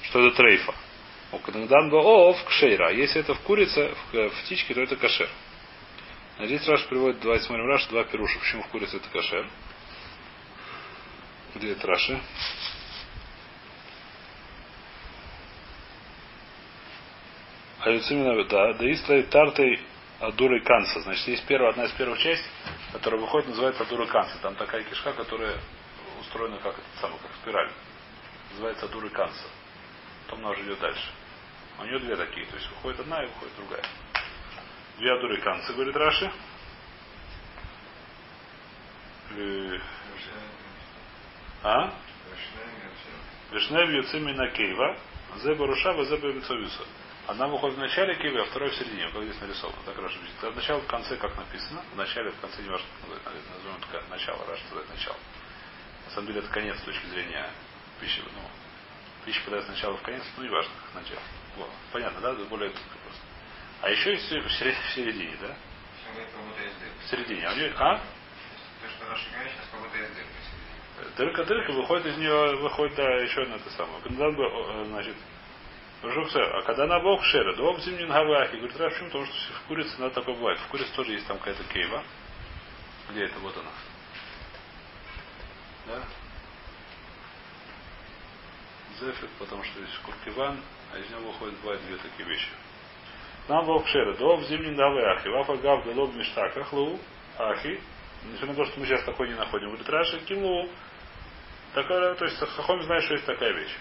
Что 0.02 0.26
это 0.26 0.36
трейфа? 0.36 0.74
Когда 1.44 1.78
ов 1.78 2.44
кшейра. 2.44 2.92
Если 2.92 3.20
это 3.20 3.34
в 3.34 3.40
курице, 3.40 3.94
в, 4.12 4.28
в 4.30 4.42
птичке, 4.42 4.74
то 4.74 4.82
это 4.82 4.96
кашер. 4.96 5.28
Здесь 6.40 6.66
Раш 6.66 6.86
приводит, 6.86 7.20
давайте 7.20 7.46
смотрим 7.46 7.66
Раш, 7.66 7.86
два 7.86 8.04
пируша. 8.04 8.38
Почему 8.38 8.62
в 8.62 8.68
курице 8.68 8.96
это 8.96 9.08
кашер? 9.08 9.48
Где 11.54 11.72
это 11.72 11.86
Раши? 11.86 12.20
А 17.80 17.90
именно, 17.90 18.44
да, 18.44 18.72
да 18.72 18.88
и 18.88 18.94
стоит 18.94 19.30
тартой 19.30 19.80
Адуры 20.20 20.60
Канца. 20.60 21.00
Значит, 21.00 21.26
есть 21.28 21.46
первая, 21.46 21.70
одна 21.70 21.84
из 21.84 21.92
первых 21.92 22.18
частей, 22.18 22.46
которая 22.92 23.20
выходит, 23.20 23.48
называется 23.48 23.82
Адура 23.82 24.06
Канца. 24.06 24.38
Там 24.42 24.54
такая 24.54 24.84
кишка, 24.84 25.12
которая 25.12 25.58
устроена 26.20 26.58
как 26.58 26.74
это 26.74 27.00
самое, 27.00 27.20
как 27.20 27.30
спираль. 27.42 27.70
Называется 28.52 28.86
Адуры 28.86 29.10
Канца. 29.10 29.44
Потом 30.24 30.40
она 30.40 30.50
уже 30.50 30.62
идет 30.62 30.78
дальше. 30.78 31.10
У 31.78 31.84
нее 31.84 31.98
две 31.98 32.16
такие. 32.16 32.46
То 32.46 32.56
есть 32.56 32.68
выходит 32.70 33.00
одна 33.00 33.22
и 33.22 33.26
выходит 33.26 33.56
другая. 33.56 33.84
Две 34.98 35.12
Адуры 35.12 35.40
Канца, 35.40 35.72
говорит 35.72 35.96
Раши. 35.96 36.32
Э, 39.30 39.78
А? 41.64 41.92
Вишнев 43.50 43.88
Юцимина 43.90 44.48
Кейва. 44.50 44.96
Зеба 45.42 45.66
Рушава, 45.66 46.04
Зеба 46.04 46.32
Мицовиса. 46.32 46.82
Одна 47.26 47.46
выходит 47.46 47.76
в 47.76 47.80
начале 47.80 48.16
киви, 48.16 48.38
а 48.38 48.44
вторая 48.44 48.70
в 48.70 48.74
середине, 48.74 49.08
как 49.10 49.22
здесь 49.22 49.40
нарисовано. 49.40 49.78
Так 49.86 49.96
Раша 49.96 50.18
пишет. 50.18 50.44
От 50.44 50.56
начала 50.56 50.80
в 50.80 50.86
конце, 50.86 51.16
как 51.16 51.34
написано. 51.36 51.82
В 51.92 51.96
начале, 51.96 52.30
в 52.30 52.40
конце, 52.40 52.62
не 52.62 52.68
важно, 52.68 52.86
назовем 53.08 53.78
это 53.92 54.10
начало, 54.10 54.44
Раша 54.46 54.62
называет 54.64 54.90
начало. 54.90 55.16
На 56.04 56.10
самом 56.10 56.26
деле 56.26 56.40
это 56.40 56.48
конец 56.50 56.78
с 56.78 56.82
точки 56.82 57.06
зрения 57.06 57.48
пищи. 57.98 58.20
Ну, 58.20 58.42
пища 59.24 59.40
подается 59.44 59.72
сначала 59.72 59.96
в 59.96 60.02
конец, 60.02 60.22
ну 60.36 60.42
не 60.44 60.50
важно, 60.50 60.72
как 60.84 61.02
начало. 61.02 61.22
Вот. 61.56 61.70
Понятно, 61.92 62.20
да? 62.20 62.32
Это 62.32 62.44
более 62.44 62.70
просто. 62.70 63.22
А 63.80 63.88
еще 63.88 64.12
есть 64.12 64.30
в 64.30 64.50
середине, 64.94 65.36
да? 65.40 65.56
В 67.06 67.10
середине. 67.10 67.46
А, 67.46 67.52
у 67.52 67.56
нее, 67.56 67.74
а? 67.78 67.96
То, 67.96 68.90
что 68.90 69.10
Раша 69.10 69.30
говорит, 69.32 69.52
сейчас 69.52 69.68
как 69.70 69.80
будто 69.80 69.96
есть 69.96 70.14
дырка. 70.14 71.16
Дырка, 71.16 71.44
дырка, 71.44 71.72
выходит 71.72 72.06
из 72.06 72.18
нее, 72.18 72.56
выходит, 72.56 72.94
да, 72.96 73.16
еще 73.22 73.42
одна 73.42 73.56
это 73.56 73.70
самое. 73.70 73.98
Бы, 74.02 74.44
э, 74.44 74.84
значит, 74.88 75.16
а 76.06 76.62
когда 76.62 76.86
на 76.86 77.00
бог 77.00 77.24
шера, 77.24 77.54
дом 77.56 77.80
зимнин 77.80 78.08
гавахи, 78.08 78.56
говорит, 78.56 78.80
а 78.80 78.90
почему? 78.90 79.06
Потому 79.06 79.26
что 79.26 79.34
в 79.34 79.62
курице 79.68 80.00
надо 80.00 80.14
такое 80.14 80.34
бывает. 80.34 80.58
В 80.60 80.68
курице 80.68 80.92
тоже 80.94 81.12
есть 81.12 81.26
там 81.26 81.38
какая-то 81.38 81.64
кейва. 81.64 82.02
Где 83.10 83.24
это? 83.24 83.38
Вот 83.40 83.56
она. 83.56 83.70
Да? 85.86 86.02
Зефик, 89.00 89.30
потому 89.38 89.62
что 89.64 89.80
здесь 89.80 89.98
куркиван, 89.98 90.60
а 90.92 90.98
из 90.98 91.10
него 91.10 91.32
выходит 91.32 91.58
бывает 91.60 91.80
две 91.86 91.96
такие 91.96 92.28
вещи. 92.28 92.50
Нам 93.48 93.66
бог 93.66 93.86
шера, 93.88 94.14
дом 94.16 94.42
зимнин 94.44 94.76
гавахи, 94.76 95.28
вафа 95.28 95.56
гав 95.56 95.84
делоб 95.84 96.14
миштаках 96.14 96.72
лу, 96.72 96.98
ахи, 97.38 97.80
несмотря 98.24 98.48
на 98.48 98.54
то, 98.54 98.64
что 98.66 98.80
мы 98.80 98.86
сейчас 98.86 99.04
такой 99.04 99.28
не 99.28 99.34
находим, 99.34 99.68
говорит, 99.68 99.88
Раши, 99.88 100.20
кимлу, 100.20 100.68
такая, 101.74 102.14
то 102.14 102.24
есть 102.24 102.38
Хахом 102.38 102.82
знает, 102.82 103.04
что 103.04 103.14
есть 103.14 103.26
такая 103.26 103.52
вещь. 103.52 103.76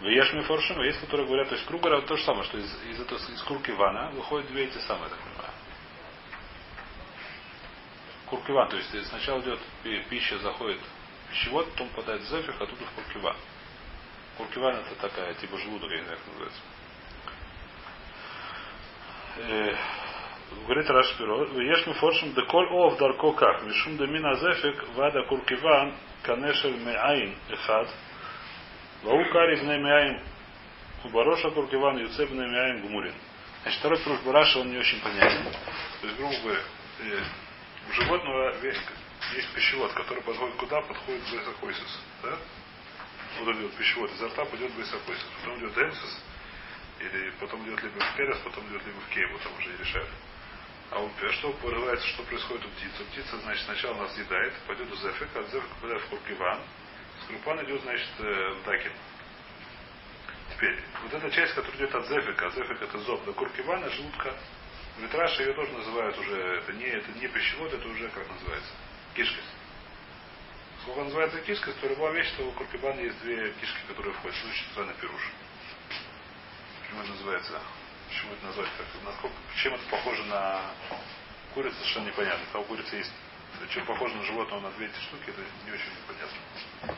В 0.00 0.06
Ешми 0.06 0.42
Форшим, 0.42 0.82
есть, 0.82 1.00
которые 1.00 1.26
говорят, 1.26 1.48
то 1.48 1.54
есть 1.54 1.66
Кругара 1.66 2.02
то 2.02 2.16
же 2.16 2.24
самое, 2.24 2.44
что 2.44 2.58
из, 2.58 2.82
из, 2.90 3.00
этого, 3.00 3.18
из 3.18 3.42
курки 3.42 3.70
вана 3.70 4.10
выходят 4.10 4.48
две 4.48 4.64
эти 4.64 4.78
самые, 4.78 5.08
так 5.08 5.18
понимаю. 5.18 5.50
Куркиван, 8.26 8.68
то 8.68 8.76
есть 8.76 9.08
сначала 9.08 9.40
идет 9.40 9.60
пища, 10.08 10.38
заходит 10.38 10.80
в 10.80 11.30
пищевод, 11.30 11.70
потом 11.70 11.88
попадает 11.90 12.22
в 12.22 12.26
зефих, 12.26 12.54
а 12.58 12.64
оттуда 12.64 12.84
в 12.84 12.90
куркиван. 12.90 13.36
Куркиван 14.36 14.76
это 14.76 14.94
такая, 14.96 15.34
типа 15.34 15.58
желудок, 15.58 15.90
я 15.90 15.98
не 15.98 16.04
знаю, 16.04 16.18
как 16.18 16.26
называется. 16.28 16.60
Э, 19.36 19.76
говорит 20.66 20.90
Рашпиро, 20.90 21.60
Ешми 21.60 21.92
Форшим, 21.94 22.34
деколь 22.34 22.66
ов 22.66 22.98
дарко 22.98 23.32
как, 23.32 23.62
мишум 23.62 23.96
демина 23.96 24.34
зефик, 24.34 24.88
вада 24.94 25.22
куркиван, 25.24 25.94
канешель 26.22 26.82
меаин 26.82 27.36
эхад, 27.48 27.88
Ваукари 29.04 29.56
бнемяем 29.56 30.18
Бароша 31.12 31.50
Куркиван 31.50 31.98
Юцеб 31.98 32.30
бнемяем 32.30 32.86
Гмурин. 32.86 33.14
Значит, 33.60 33.80
второй 33.80 33.98
пруш 33.98 34.20
Бараша, 34.20 34.60
он 34.60 34.70
не 34.70 34.78
очень 34.78 34.98
понятен. 35.02 35.44
То 36.00 36.06
есть, 36.06 36.16
грубо 36.16 36.34
говоря, 36.42 36.60
у 37.86 37.92
животного 37.92 38.54
есть 38.64 39.52
пищевод, 39.54 39.92
который 39.92 40.22
подходит 40.22 40.56
куда? 40.56 40.80
Подходит 40.80 41.20
Бесакойсис. 41.30 42.00
Да? 42.22 42.38
Вот 43.40 43.54
идет 43.56 43.74
пищевод 43.74 44.10
изо 44.12 44.28
рта, 44.28 44.46
пойдет 44.46 44.72
Бесакойсис. 44.72 45.26
Потом 45.42 45.58
идет 45.58 45.74
Денсис, 45.74 46.24
или 47.00 47.30
потом 47.40 47.62
идет 47.68 47.82
либо 47.82 48.00
в 48.00 48.16
Перес, 48.16 48.38
потом 48.38 48.66
идет 48.68 48.86
либо 48.86 49.00
в 49.00 49.08
Кейву, 49.12 49.38
там 49.38 49.52
уже 49.58 49.68
и 49.70 49.76
решают. 49.76 50.08
А 50.90 51.00
у, 51.00 51.10
что 51.32 51.52
порывается, 51.60 52.08
что 52.08 52.22
происходит 52.22 52.64
у 52.64 52.68
птицы? 52.70 53.04
Птица, 53.12 53.36
значит, 53.42 53.64
сначала 53.66 53.96
нас 53.98 54.14
съедает, 54.14 54.54
пойдет 54.66 54.88
в 54.88 54.96
Зефик, 54.96 55.28
а 55.34 55.42
Зефик 55.42 55.68
попадает 55.74 56.02
в 56.04 56.06
Куркиван, 56.06 56.60
Скрупан 57.24 57.64
идет, 57.64 57.82
значит, 57.82 58.08
в 58.18 58.64
Дакин. 58.64 58.92
Теперь, 60.54 60.78
вот 61.02 61.14
эта 61.14 61.30
часть, 61.30 61.54
которая 61.54 61.76
идет 61.78 61.94
от 61.94 62.06
Зефика, 62.06 62.50
Зефик 62.50 62.82
это 62.82 62.98
зоб, 63.00 63.24
до 63.24 63.32
Куркивана, 63.32 63.88
желудка, 63.90 64.34
Витраша 64.98 65.42
ее 65.42 65.54
тоже 65.54 65.72
называют 65.72 66.16
уже, 66.18 66.36
это 66.58 66.72
не, 66.74 66.84
это 66.84 67.10
не 67.18 67.26
пищевод, 67.26 67.72
это 67.72 67.88
уже, 67.88 68.08
как 68.10 68.28
называется, 68.28 68.70
кишкость. 69.14 69.48
Сколько 70.82 71.04
называется 71.04 71.40
кишкость, 71.40 71.80
то 71.80 71.88
любая 71.88 72.12
вещь, 72.12 72.28
что 72.28 72.46
у 72.46 72.52
Куркибана 72.52 73.00
есть 73.00 73.18
две 73.22 73.52
кишки, 73.52 73.80
которые 73.88 74.12
входят. 74.14 74.36
Ну, 74.44 74.50
очень 74.50 74.66
странно 74.70 74.92
пируш. 75.00 75.32
Почему 76.82 77.00
это 77.00 77.10
называется? 77.10 77.60
Почему 78.08 78.32
это 78.34 78.46
назвать 78.46 78.68
как? 78.76 78.86
Насколько, 79.04 79.36
чем 79.56 79.74
это 79.74 79.84
похоже 79.90 80.24
на 80.24 80.60
курицу, 81.54 81.74
совершенно 81.76 82.06
непонятно. 82.08 82.44
Там 82.52 82.62
у 82.62 82.64
курицы 82.66 82.96
есть 82.96 83.12
чем 83.74 83.84
похоже 83.86 84.14
на 84.14 84.22
животного 84.24 84.60
на 84.60 84.70
две 84.72 84.86
эти 84.86 84.98
штуки, 85.00 85.30
это 85.30 85.40
не 85.66 85.72
очень 85.72 85.90
понятно. 86.06 86.96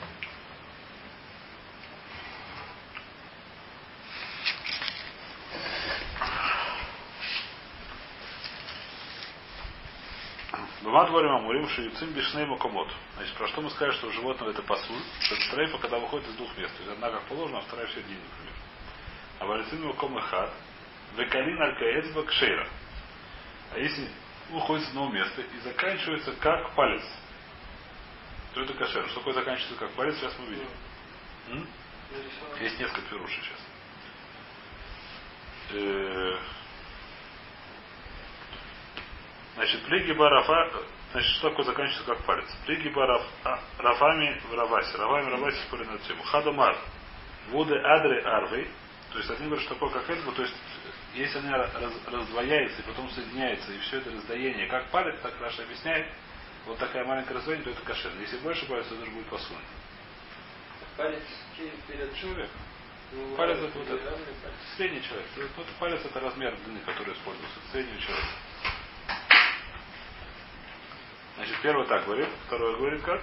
Бумат 10.83 11.11
говорим 11.11 11.33
Амурим, 11.33 11.69
что 11.69 11.83
Юцим 11.83 12.11
Бишней 12.13 12.47
Макомот. 12.47 12.89
Значит, 13.17 13.35
про 13.35 13.49
что 13.49 13.61
мы 13.61 13.71
скажем, 13.71 13.95
что 13.95 14.07
у 14.07 14.13
животного 14.13 14.51
это 14.51 14.63
пасуль, 14.63 15.03
что 15.21 15.35
это 15.35 15.51
трейфа, 15.51 15.79
когда 15.79 15.99
выходит 15.99 16.29
из 16.29 16.35
двух 16.35 16.57
мест. 16.57 16.77
То 16.77 16.83
есть 16.85 16.93
одна 16.95 17.11
как 17.11 17.23
положено, 17.25 17.59
а 17.59 17.63
вторая 17.63 17.87
в 17.89 17.91
середине, 17.91 18.21
например. 18.21 18.55
А 19.41 19.47
валицин 19.47 19.85
Маком 19.85 20.21
Хат, 20.21 20.53
Векалин 21.17 21.61
Алькаэцба 21.61 22.23
Кшейра. 22.25 22.69
А 23.73 23.79
если 23.79 24.09
выходит 24.51 24.85
с 24.85 24.89
одного 24.89 25.11
места 25.11 25.43
и 25.43 25.59
заканчивается 25.61 26.33
как 26.41 26.75
палец. 26.75 27.03
То 28.55 28.63
это 28.63 28.75
кошер. 28.75 29.07
Что 29.09 29.19
такое 29.21 29.35
заканчивается 29.35 29.79
как 29.79 29.91
палец, 29.93 30.17
сейчас 30.17 30.35
мы 30.39 30.47
увидим. 30.47 30.69
М? 31.49 31.69
Есть 32.61 32.79
несколько 32.79 33.03
пирушей 33.03 33.43
сейчас. 33.43 33.67
Э, 35.73 36.39
значит, 39.57 39.85
плиги 39.87 40.13
Рафа, 40.13 40.71
значит, 41.13 41.31
что 41.33 41.51
такое 41.51 41.65
заканчивается 41.67 42.15
как 42.15 42.25
палец? 42.25 42.47
Плиги 42.67 42.89
Раф, 42.89 43.23
а, 43.45 43.61
Рафами 43.79 44.41
в 44.49 44.55
Равасе. 44.55 44.97
Равами 44.97 45.25
в 45.25 45.33
Равасе 45.33 45.59
спорят 45.67 45.89
на 45.89 45.99
тему. 45.99 46.23
Хадамар. 46.23 46.79
Вуды 47.49 47.77
Адре 47.77 48.21
Арвей. 48.23 48.71
То 49.13 49.19
есть 49.19 49.31
один 49.31 49.47
говорит, 49.47 49.65
что 49.65 49.75
такое 49.75 49.91
как 49.91 50.11
это, 50.11 50.33
то 50.33 50.43
есть 50.43 50.55
если 51.17 51.39
она 51.39 51.57
раз, 51.57 51.71
раздвояется 52.07 52.83
и 52.83 52.85
потом 52.85 53.11
соединяется, 53.11 53.73
и 53.73 53.79
все 53.81 53.99
это 53.99 54.11
раздвоение, 54.11 54.67
как 54.67 54.91
палец, 54.91 55.19
так 55.23 55.35
Раша 55.41 55.63
объясняет, 55.63 56.07
вот 56.67 56.79
такая 56.79 57.05
маленькая 57.05 57.35
раздвоение, 57.35 57.65
то 57.65 57.71
это 57.71 57.81
кошер. 57.83 58.13
Если 58.21 58.39
больше 58.39 58.67
палец, 58.67 58.87
то 58.89 58.95
это 58.95 59.11
будет 59.11 59.27
посуд. 59.27 59.57
Палец 60.97 61.23
перед 61.89 62.15
Человек. 62.17 62.51
Ну, 63.13 63.37
Палец 63.37 63.59
это 63.59 63.79
вот 63.79 63.89
это. 63.89 64.19
Средний 64.77 65.01
человек. 65.01 65.27
Вот 65.57 65.67
палец 65.79 66.05
это 66.05 66.19
размер 66.19 66.57
длины, 66.65 66.81
который 66.81 67.15
используется. 67.15 67.61
Средний 67.71 68.01
человек. 68.01 68.25
Значит, 71.37 71.57
первый 71.63 71.87
так 71.87 72.05
говорит, 72.05 72.29
второй 72.47 72.77
говорит 72.77 73.03
как? 73.03 73.23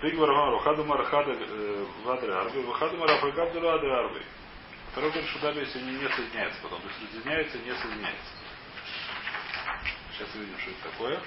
Пригвар 0.00 0.28
Гамару, 0.28 0.58
Хадумар 0.58 1.04
Хада 1.04 1.36
Вадры 2.04 2.32
Арбы, 2.32 2.74
Хадумар 2.74 3.10
Афрагабдулу 3.12 3.68
Адры 3.68 3.90
Арбы. 3.92 4.22
Что 4.98 5.38
даже 5.38 5.60
если 5.60 5.78
они 5.78 5.92
не 5.92 6.08
соединяются 6.08 6.60
потом, 6.60 6.80
то 6.80 6.88
есть 6.88 7.00
разъединяются, 7.02 7.58
не 7.58 7.72
соединяются. 7.72 8.32
Сейчас 10.12 10.34
увидим, 10.34 10.58
что 10.58 10.70
это 10.70 10.90
такое. 10.90 11.20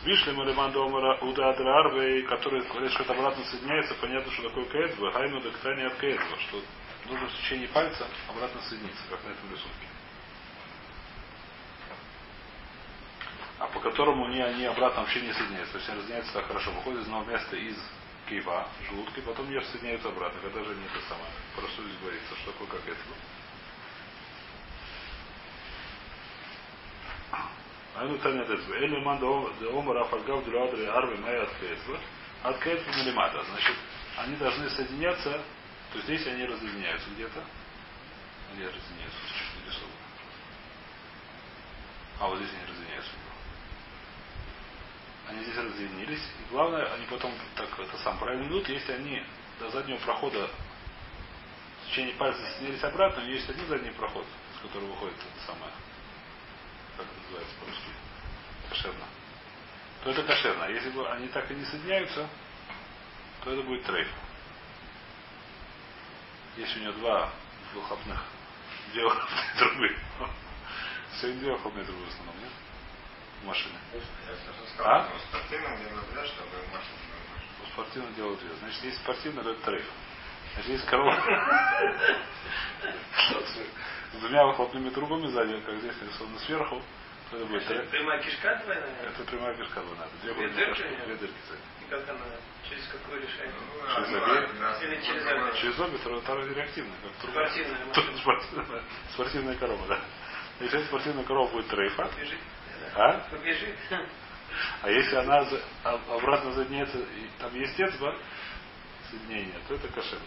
Сбишли 0.00 0.32
Малиман 0.32 0.72
Домара 0.72 1.18
Уда 1.20 1.50
Адрарвей, 1.50 2.22
который 2.22 2.62
говорит, 2.68 2.90
что 2.92 3.02
это 3.02 3.12
обратно 3.12 3.44
соединяется, 3.44 3.94
понятно, 4.00 4.32
что 4.32 4.48
такое 4.48 4.64
Каэдва, 4.64 5.12
Хайну 5.12 5.40
Дактани 5.42 5.82
от 5.82 5.94
Каэдва, 5.96 6.38
что 6.48 6.62
нужно 7.06 7.28
в 7.28 7.34
течение 7.34 7.68
пальца 7.68 8.06
обратно 8.28 8.62
соединиться, 8.62 9.02
как 9.10 9.22
на 9.24 9.28
этом 9.28 9.50
рисунке. 9.50 9.86
А 13.58 13.66
по 13.66 13.80
которому 13.80 14.26
они, 14.26 14.40
они 14.40 14.64
обратно 14.64 15.02
вообще 15.02 15.20
не 15.20 15.34
соединяются. 15.34 15.72
То 15.72 15.78
есть 15.78 15.90
они 15.90 15.98
разъединяются 15.98 16.32
так 16.32 16.46
хорошо. 16.46 16.70
Выходят 16.70 17.00
из 17.00 17.04
одного 17.04 17.24
места 17.24 17.56
из 17.56 17.76
кива, 18.28 18.68
желудка, 18.88 19.20
и 19.20 19.24
потом 19.24 19.50
не 19.50 19.60
соединяются 19.60 20.08
обратно. 20.08 20.40
Когда 20.40 20.62
же 20.64 20.74
не 20.74 20.86
это 20.86 21.00
самое. 21.08 21.30
Просто 21.56 21.82
здесь 21.82 21.98
говорится, 22.00 22.36
что 22.36 22.52
такое 22.52 22.68
как 22.68 22.88
это. 22.88 23.00
Айну 27.96 28.18
Таня 28.18 28.44
Децбе. 28.44 28.78
Эли 28.84 29.00
ман 29.00 29.18
де 29.18 29.68
омара 29.68 30.04
фальгав 30.04 30.44
дюля 30.44 30.64
адри 30.64 30.84
арви 30.84 31.16
мая 31.18 31.42
от 31.42 31.50
кейтва. 31.58 31.98
От 32.42 32.62
кейтва 32.62 32.90
милимата. 32.90 33.44
Значит, 33.44 33.76
они 34.18 34.36
должны 34.36 34.70
соединяться, 34.70 35.42
то 35.92 36.00
здесь 36.02 36.26
они 36.26 36.44
разъединяются 36.44 37.08
где-то. 37.10 37.44
Где 38.54 38.66
разъединяются? 38.66 39.18
Чуть 39.26 39.64
нарисовано. 39.64 39.96
А 42.20 42.26
вот 42.28 42.38
здесь 42.38 42.50
они 42.50 42.62
разъединяются. 42.62 42.87
Они 45.28 45.42
здесь 45.42 45.56
разъединились. 45.56 46.22
И 46.22 46.52
главное, 46.52 46.92
они 46.94 47.06
потом 47.06 47.32
так 47.54 47.68
это 47.78 47.98
сам 47.98 48.18
правильно 48.18 48.46
идут, 48.48 48.68
если 48.68 48.92
они 48.92 49.22
до 49.60 49.70
заднего 49.70 49.98
прохода 49.98 50.48
в 51.84 51.90
течение 51.90 52.14
пальца 52.14 52.40
соединились 52.40 52.84
обратно, 52.84 53.20
есть 53.22 53.48
один 53.48 53.66
задний 53.66 53.90
проход, 53.90 54.26
с 54.58 54.62
которого 54.62 54.90
выходит 54.90 55.16
это 55.16 55.46
самое 55.46 55.72
как 56.98 57.06
это 57.06 57.20
называется 57.22 57.54
по-русски, 57.60 57.90
кошерно, 58.68 59.06
то 60.02 60.10
это 60.10 60.22
кошерно. 60.24 60.64
А 60.64 60.70
если 60.70 60.90
бы 60.90 61.08
они 61.08 61.28
так 61.28 61.48
и 61.50 61.54
не 61.54 61.64
соединяются, 61.64 62.28
то 63.44 63.52
это 63.52 63.62
будет 63.62 63.84
трейф. 63.84 64.08
Если 66.56 66.80
у 66.80 66.82
него 66.82 66.92
два 66.94 67.30
выхлопных, 67.72 68.20
две 68.92 69.04
выхлопные 69.04 69.54
трубы. 69.58 69.96
Сегодня 71.20 71.40
две 71.40 71.52
выхлопные 71.52 71.84
трубы 71.84 72.04
в 72.04 72.08
основном, 72.08 72.40
нет? 72.40 72.52
В 73.42 73.46
машине. 73.46 73.78
А? 74.78 75.08
В 77.62 77.68
спортивном 77.72 78.14
делают 78.14 78.40
две. 78.40 78.50
Значит, 78.56 78.84
если 78.84 78.98
спортивно, 78.98 79.42
то 79.42 79.50
это 79.50 79.60
трейф. 79.62 79.84
Значит, 80.54 80.70
есть 80.72 80.86
корова 80.86 81.14
с 84.12 84.16
двумя 84.18 84.46
выхлопными 84.46 84.90
трубами 84.90 85.26
сзади, 85.28 85.60
как 85.60 85.76
здесь 85.76 85.94
нарисовано 86.00 86.38
сверху, 86.40 86.82
то 87.30 87.36
это 87.36 87.46
будет 87.46 87.90
прямая 87.90 88.22
кишка 88.22 88.60
двойная? 88.64 88.96
Это 89.02 89.24
прямая 89.24 89.54
кишка 89.56 89.80
двойная. 89.82 90.08
Две, 90.22 90.48
дырки? 90.48 90.82
две 91.04 91.14
дырки 91.16 91.36
сзади. 91.48 91.60
И 91.86 91.90
как 91.90 92.08
она? 92.08 92.24
Через 92.68 92.86
какое 92.88 93.20
решение? 93.20 93.54
Через 93.94 94.08
обе? 94.08 94.86
Или 94.86 95.02
через 95.02 95.26
обе? 95.26 95.60
Через 95.60 95.78
обе, 95.78 95.98
вторая, 95.98 96.54
реактивная. 96.54 96.96
Спортивная. 98.20 98.82
Спортивная, 99.12 99.56
корова, 99.56 99.86
да. 99.88 100.00
Если 100.60 100.82
спортивная 100.84 101.24
корова 101.24 101.50
будет 101.50 101.68
трейфа. 101.68 102.10
А? 102.94 103.26
Побежит. 103.30 103.76
А 104.82 104.90
если 104.90 105.16
она 105.16 105.44
за- 105.44 105.62
а- 105.84 106.00
обратно 106.16 106.52
задняется, 106.52 106.98
и 106.98 107.28
там 107.38 107.54
есть 107.54 107.78
эцба, 107.78 108.14
соединение, 109.10 109.54
то 109.68 109.74
это 109.74 109.88
кошерно. 109.88 110.24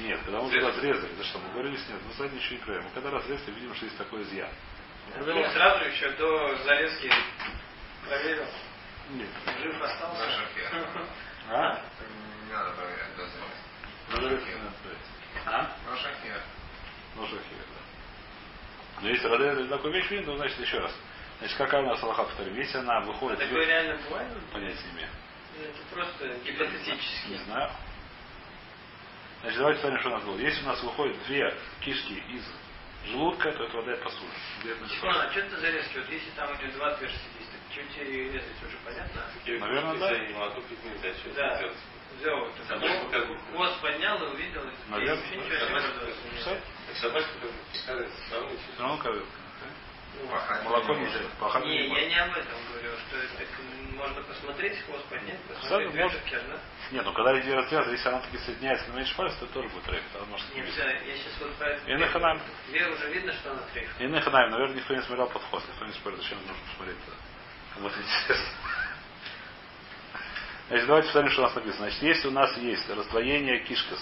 Нет, 0.00 0.20
когда 0.24 0.40
мы 0.40 0.50
туда 0.50 0.68
разрезали, 0.68 1.12
да 1.14 1.24
что, 1.24 1.38
мы 1.38 1.50
говорили 1.52 1.76
с 1.76 1.88
нет, 1.88 2.00
мы 2.06 2.12
сзади 2.14 2.34
ничего 2.34 2.56
не 2.56 2.62
проверяем. 2.64 2.84
Мы 2.88 2.94
когда 2.94 3.10
разрезали, 3.10 3.50
видим, 3.52 3.74
что 3.74 3.84
есть 3.86 3.98
такой 3.98 4.22
изъян. 4.22 4.50
Ну, 5.08 5.24
проверяем. 5.24 5.52
сразу 5.52 5.84
еще 5.84 6.10
до 6.12 6.56
зарезки 6.64 7.10
проверил. 8.06 8.46
Нет. 9.10 9.28
Жив 9.62 9.82
остался. 9.82 10.24
А? 11.50 11.80
Не 12.46 12.52
надо 12.52 12.70
проверять 12.72 13.16
до 13.16 13.22
зарезки. 13.26 13.60
Проверять. 14.10 14.42
А? 15.46 15.76
На 15.90 15.96
шахе. 15.98 16.40
Ну. 19.04 19.08
Но 19.08 19.14
если 19.14 19.26
разрезали 19.28 19.68
такую 19.68 19.92
вещь, 19.92 20.10
видно, 20.10 20.32
то 20.32 20.36
значит 20.38 20.58
еще 20.60 20.78
раз. 20.78 20.92
Значит, 21.40 21.58
какая 21.58 21.82
у 21.82 21.86
нас 21.86 22.02
Аллаха 22.02 22.24
повторим? 22.24 22.54
Если 22.56 22.78
она 22.78 22.98
А 22.98 23.00
выходит, 23.00 23.38
такое 23.38 23.66
реально 23.66 23.96
бывает? 24.08 24.28
понять 24.52 24.76
не 24.84 24.90
имею. 24.92 25.08
Это 25.62 25.94
просто 25.94 26.26
Не 26.28 26.50
гипотетически. 26.50 27.36
знаю. 27.44 27.70
Значит, 29.42 29.58
давайте 29.58 29.80
посмотрим, 29.82 30.00
что 30.00 30.08
у 30.08 30.12
нас 30.12 30.24
было. 30.24 30.38
Если 30.38 30.62
у 30.62 30.66
нас 30.66 30.82
выходят 30.82 31.16
две 31.26 31.54
кишки 31.84 32.14
из 32.30 32.44
желудка, 33.10 33.52
то 33.52 33.64
это 33.64 33.76
вода 33.76 33.96
посуда. 33.96 34.32
Секунду, 34.88 35.20
а 35.20 35.30
что 35.30 35.40
это 35.40 35.60
зарезки? 35.60 35.98
Вот 35.98 36.08
если 36.08 36.30
там 36.30 36.56
идет 36.56 36.72
два 36.74 36.88
отверстия 36.92 37.20
здесь, 37.36 37.48
так 37.52 37.60
что 37.72 37.94
тебе 38.00 38.32
резать 38.32 38.62
уже 38.66 38.76
понятно? 38.84 39.22
Наверное, 39.46 39.98
да. 39.98 40.08
Да. 41.36 41.60
Взял, 42.20 42.46
хво- 42.46 43.38
хвост 43.52 43.80
поднял 43.80 44.22
и 44.24 44.34
увидел. 44.34 44.62
и 44.62 44.90
Наверное, 44.90 45.26
ничего 45.30 46.56
не. 46.94 46.98
Все? 46.98 47.08
Собачка 47.08 47.32
тоже 48.30 48.58
Все 48.76 48.98
коровка. 48.98 49.44
Пахать 50.30 50.64
Молоко 50.64 50.94
нельзя. 50.94 51.18
Пахать 51.40 51.64
Не, 51.64 51.88
не 51.88 52.00
я 52.00 52.08
не 52.08 52.14
об 52.20 52.30
этом 52.36 52.54
говорю, 52.68 52.90
что 53.08 53.16
это 53.16 53.44
можно 53.94 54.22
посмотреть, 54.22 54.78
хвост 54.86 55.04
поднять, 55.06 55.40
посмотреть, 55.42 55.90
две 55.90 56.04
может. 56.04 56.20
да? 56.30 56.60
Нет, 56.92 57.04
ну 57.04 57.12
когда 57.12 57.32
две 57.40 57.54
развязаны, 57.54 57.92
если 57.92 58.08
она 58.08 58.20
таки 58.20 58.38
соединяется 58.38 58.90
на 58.90 58.96
меньше 58.96 59.16
пальца, 59.16 59.36
то 59.40 59.46
тоже 59.46 59.68
будет 59.68 59.84
трейф. 59.84 60.02
Тогда 60.12 60.26
может 60.28 60.54
не 60.54 60.62
все, 60.62 60.82
я 60.84 61.16
сейчас 61.16 61.32
вот 61.40 61.54
про 61.54 61.68
это. 61.68 61.90
И 61.90 61.96
на 61.96 62.06
ханам. 62.08 62.40
Две 62.68 62.88
уже 62.88 63.12
видно, 63.12 63.32
что 63.32 63.50
она 63.52 63.62
трейф. 63.72 63.90
И 64.00 64.06
на 64.06 64.20
наверное, 64.20 64.76
никто 64.76 64.94
не 64.94 65.02
смотрел 65.02 65.28
подход, 65.28 65.62
никто 65.68 65.84
не 65.84 65.92
спорит, 65.92 66.18
зачем 66.18 66.38
нужно 66.38 66.54
посмотреть 66.68 66.96
это. 67.06 67.80
Вот 67.80 67.92
интересно. 67.92 68.46
Значит, 70.68 70.86
давайте 70.86 71.08
посмотрим, 71.08 71.32
что 71.32 71.42
у 71.42 71.44
нас 71.44 71.54
написано. 71.54 71.82
Значит, 71.82 72.02
если 72.02 72.28
у 72.28 72.30
нас 72.30 72.56
есть 72.56 72.88
раздвоение 72.88 73.60
кишкас, 73.64 74.00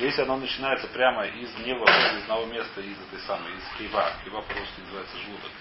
если 0.00 0.22
оно 0.22 0.38
начинается 0.38 0.86
прямо 0.88 1.26
из 1.26 1.54
не 1.58 1.74
выходит 1.74 2.12
из 2.14 2.22
одного 2.22 2.46
места, 2.46 2.80
из 2.80 2.98
этой 2.98 3.20
самой, 3.26 3.52
из 3.52 3.78
кива, 3.78 4.12
кива 4.24 4.40
по-русски 4.40 4.80
называется 4.80 5.16
желудок. 5.18 5.52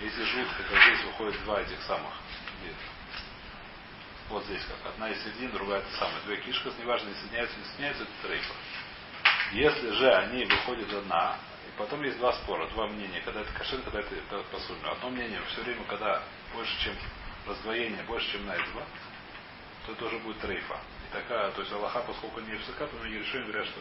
Если 0.00 0.24
желудка, 0.24 0.62
как 0.62 0.82
здесь 0.84 1.04
выходит 1.04 1.44
два 1.44 1.60
этих 1.60 1.82
самых, 1.82 2.12
где? 2.62 2.72
вот 4.28 4.44
здесь 4.44 4.62
как, 4.64 4.92
одна 4.92 5.10
из 5.10 5.22
середин, 5.24 5.50
другая 5.50 5.80
это 5.80 5.90
самая, 5.96 6.20
две 6.26 6.36
кишкас, 6.36 6.74
неважно, 6.78 7.08
не 7.08 7.14
соединяются, 7.14 7.58
не 7.58 7.64
соединяются, 7.64 8.02
это 8.04 8.12
трейфа. 8.28 8.54
Если 9.52 9.90
же 9.90 10.12
они 10.14 10.44
выходят 10.44 10.92
одна, 10.92 11.36
и 11.66 11.78
потом 11.78 12.02
есть 12.04 12.18
два 12.18 12.32
спора, 12.34 12.68
два 12.68 12.86
мнения, 12.86 13.20
когда 13.24 13.40
это 13.40 13.52
кашин, 13.52 13.82
когда 13.82 14.00
это 14.00 14.42
посульно. 14.52 14.92
Одно 14.92 15.10
мнение, 15.10 15.40
все 15.48 15.62
время, 15.62 15.82
когда 15.88 16.22
больше, 16.54 16.72
чем 16.84 16.94
раздвоение, 17.46 18.02
больше, 18.04 18.30
чем 18.30 18.46
на 18.46 18.54
этого, 18.54 18.84
то 19.86 19.92
это 19.92 20.04
уже 20.04 20.18
будет 20.18 20.38
трейфа. 20.40 20.78
Такая, 21.12 21.50
то 21.52 21.60
есть 21.62 21.72
Аллаха, 21.72 22.00
поскольку 22.00 22.40
не 22.40 22.52
высока, 22.52 22.86
то 22.86 22.96
многие 22.96 23.20
решения 23.20 23.44
говорят, 23.44 23.66
что 23.66 23.80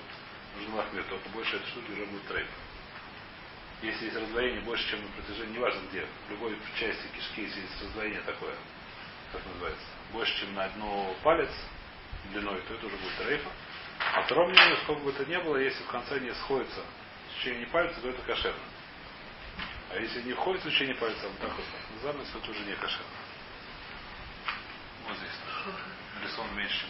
нужно 0.58 0.76
лахмир, 0.78 1.04
только 1.04 1.28
больше 1.30 1.58
этой 1.58 1.68
штуки 1.68 1.92
уже 1.92 2.06
будет 2.06 2.28
трейфа. 2.28 2.52
Если 3.82 4.06
есть 4.06 4.18
раздвоение 4.18 4.62
больше, 4.62 4.90
чем 4.90 5.04
на 5.04 5.10
протяжении, 5.10 5.56
неважно 5.56 5.82
где, 5.90 6.06
в 6.28 6.32
любой 6.32 6.58
части 6.80 7.08
кишки, 7.16 7.44
если 7.44 7.62
есть 7.62 7.82
раздвоение 7.84 8.22
такое, 8.22 8.56
как 9.32 9.46
называется, 9.46 9.86
больше, 10.14 10.40
чем 10.40 10.56
на 10.56 10.64
одну 10.66 11.16
палец 11.22 11.52
длиной, 12.32 12.62
то 12.62 12.74
это 12.74 12.88
уже 12.88 12.96
будет 12.96 13.18
трейфа. 13.18 13.50
А 14.14 14.22
второе 14.24 14.48
мнение, 14.48 14.78
сколько 14.84 15.02
бы 15.02 15.12
это 15.12 15.26
ни 15.26 15.38
было, 15.38 15.58
если 15.58 15.84
в 15.84 15.88
конце 15.88 16.20
не 16.20 16.34
сходится 16.34 16.82
в 16.82 17.40
течение 17.40 17.68
пальца, 17.68 18.00
то 18.02 18.10
это 18.10 18.22
кошерно. 18.22 18.60
А 19.90 20.00
если 20.00 20.22
не 20.22 20.34
входит 20.34 20.64
в 20.64 20.70
течение 20.70 20.96
пальца, 20.96 21.28
вот 21.28 21.40
так 21.40 21.52
вот 21.56 21.66
называется, 21.94 22.34
то 22.34 22.40
это 22.40 22.52
уже 22.52 22.60
не 22.62 22.76
кошерно. 22.76 23.06
Вот 25.08 25.18
здесь. 25.18 25.47
Нарисован 26.28 26.56
меньше, 26.58 26.86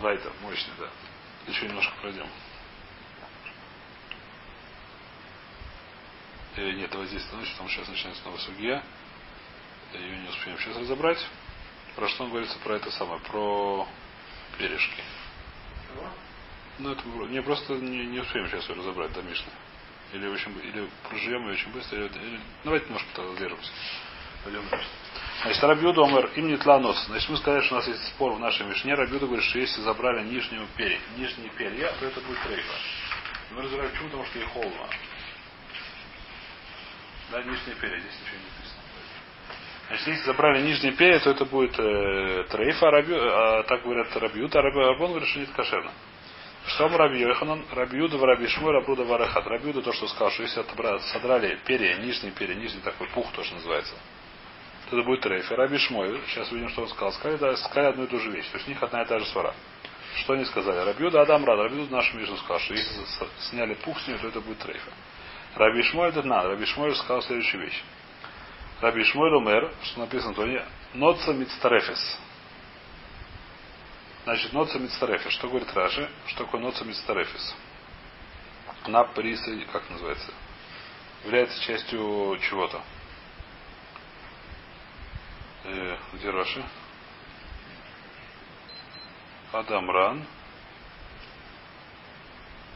Лайтер, 0.00 0.32
мощный, 0.42 0.74
да. 0.78 0.90
Еще 1.46 1.66
немножко 1.68 1.94
пройдем. 2.02 2.28
Э, 6.56 6.70
нет, 6.72 6.90
давай 6.90 7.06
здесь 7.06 7.22
остановимся, 7.22 7.52
потому 7.52 7.70
что 7.70 7.80
сейчас 7.80 7.88
начинается 7.88 8.22
снова 8.22 8.36
сугия. 8.38 8.84
Ее 9.94 10.18
не 10.18 10.28
успеем 10.28 10.58
сейчас 10.58 10.76
разобрать. 10.76 11.26
Про 11.96 12.08
что 12.08 12.24
он 12.24 12.30
говорится 12.30 12.58
про 12.58 12.76
это 12.76 12.90
самое, 12.90 13.20
про 13.20 13.88
перешки. 14.58 15.02
Ну, 16.78 16.90
это 16.92 17.06
не 17.06 17.40
просто 17.40 17.74
не, 17.74 18.04
не 18.06 18.20
успеем 18.20 18.48
сейчас 18.48 18.68
ее 18.68 18.74
разобрать 18.74 19.12
до 19.14 19.22
Мишны. 19.22 19.50
Или 20.14 20.28
очень 20.28 20.56
или 20.62 20.88
проживем 21.08 21.46
ее 21.48 21.54
очень 21.54 21.72
быстро, 21.72 21.98
или, 21.98 22.06
или- 22.06 22.40
давайте 22.62 22.86
немножко 22.86 23.08
тогда 23.14 23.32
задержимся. 23.32 23.70
Значит, 25.42 25.64
Рабиуда 25.64 26.02
Омер, 26.02 26.30
им 26.36 26.48
не 26.48 26.56
тланос. 26.56 27.04
Значит, 27.06 27.28
мы 27.28 27.36
сказали, 27.36 27.62
что 27.62 27.74
у 27.74 27.78
нас 27.78 27.88
есть 27.88 28.06
спор 28.08 28.32
в 28.32 28.38
нашей 28.38 28.66
Мишне. 28.66 28.94
Рабиуда 28.94 29.26
говорит, 29.26 29.44
что 29.44 29.58
если 29.58 29.80
забрали 29.80 30.24
нижнюю 30.24 30.66
перья, 30.76 30.98
нижние 31.16 31.50
перья, 31.50 31.92
то 31.98 32.06
это 32.06 32.20
будет 32.20 32.40
трейфа. 32.42 32.74
Мы 33.50 33.62
разбираем, 33.62 33.90
почему, 33.90 34.08
потому 34.08 34.24
что 34.26 34.38
их 34.38 34.48
холма. 34.52 34.88
Да, 37.32 37.42
нижние 37.42 37.74
перья, 37.80 37.98
здесь 38.00 38.12
ничего 38.22 38.36
не 38.36 38.44
написано. 38.44 38.82
Значит, 39.88 40.06
если 40.06 40.24
забрали 40.24 40.62
нижние 40.62 40.92
перья, 40.92 41.18
то 41.18 41.30
это 41.30 41.44
будет 41.44 41.78
э, 41.78 42.44
трейфа, 42.50 42.88
а, 42.88 43.58
а 43.58 43.62
так 43.64 43.82
говорят 43.82 44.16
Рабиуда, 44.16 44.60
а 44.60 44.62
Рабион 44.62 45.10
говорит, 45.10 45.28
что 45.28 45.40
нет 45.40 45.50
кошерно. 45.50 45.92
Что 46.66 46.88
мы 46.88 46.96
Раби 46.96 47.20
Йоханан, 47.20 47.64
Рабиуда, 47.72 48.18
Раби 48.18 48.46
Шмой, 48.48 48.72
Рабруда, 48.72 49.04
Варахат. 49.04 49.46
Рабиуда 49.46 49.82
то, 49.82 49.92
что 49.92 50.08
сказал, 50.08 50.30
что 50.30 50.42
если 50.44 50.60
отобрали, 50.60 50.98
содрали 51.12 51.58
перья, 51.66 51.96
нижние 51.98 52.32
перья, 52.32 52.54
нижний 52.54 52.80
такой 52.80 53.06
пух, 53.08 53.30
то, 53.32 53.44
что 53.44 53.54
называется, 53.56 53.94
то 54.88 54.96
это 54.96 55.06
будет 55.06 55.20
трейф. 55.20 55.50
И 55.50 55.54
Раби 55.54 55.76
Шмой, 55.76 56.18
сейчас 56.28 56.50
увидим, 56.50 56.70
что 56.70 56.82
он 56.82 56.88
сказал. 56.88 57.12
Сказали, 57.12 57.36
да, 57.36 57.56
сказали 57.56 57.86
одну 57.88 58.04
и 58.04 58.06
ту 58.06 58.18
же 58.18 58.30
вещь. 58.30 58.48
То 58.48 58.56
есть 58.56 58.66
у 58.66 58.70
них 58.70 58.82
одна 58.82 59.02
и 59.02 59.06
та 59.06 59.18
же 59.18 59.26
свара. 59.26 59.54
Что 60.16 60.32
они 60.32 60.44
сказали? 60.46 60.78
Рабиуда 60.88 61.20
Адам 61.20 61.44
Рад. 61.44 61.58
Рабиуда 61.58 61.92
нашу 61.92 62.16
Мишу 62.16 62.36
сказал, 62.38 62.60
что 62.60 62.72
если 62.72 63.04
сняли 63.50 63.74
пух 63.74 64.00
с 64.00 64.08
нее, 64.08 64.18
то 64.18 64.28
это 64.28 64.40
будет 64.40 64.58
трейфа. 64.58 64.90
Раби 65.56 65.82
Шмой 65.82 66.08
это 66.08 66.22
надо. 66.22 66.48
Раби 66.48 66.64
Шмой 66.64 66.94
сказал 66.94 67.20
следующую 67.22 67.62
вещь. 67.62 67.82
Раби 68.80 69.04
Шмой 69.04 69.30
Лумер, 69.30 69.70
что 69.82 70.00
написано 70.00 70.32
в 70.32 70.36
Тоне, 70.36 70.64
Ноца 70.94 71.32
Мицтарефес. 71.32 72.18
Значит, 74.24 74.54
Ноца 74.54 74.78
Мицтарефес. 74.78 75.32
Что 75.32 75.48
говорит 75.48 75.70
Раши? 75.74 76.10
Что 76.28 76.44
такое 76.44 76.58
Ноца 76.58 76.82
Мицтарефес? 76.82 77.54
Она 78.84 79.04
присоединяется, 79.04 79.72
как 79.72 79.90
называется? 79.90 80.32
Является 81.24 81.60
частью 81.60 82.38
чего-то. 82.48 82.82
Э, 85.64 85.96
где 86.14 86.30
Раши? 86.30 86.64
Адамран. 89.52 90.24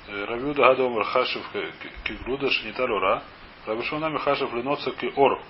Рабиуда 0.06 0.62
Гадомар 0.62 1.04
Хашев 1.04 1.46
Кигруда 2.04 2.50
Шиниталура. 2.50 3.22
Рабишона 3.64 4.10
Михашев 4.10 4.52
Леноца 4.52 4.90
Киор. 4.90 5.42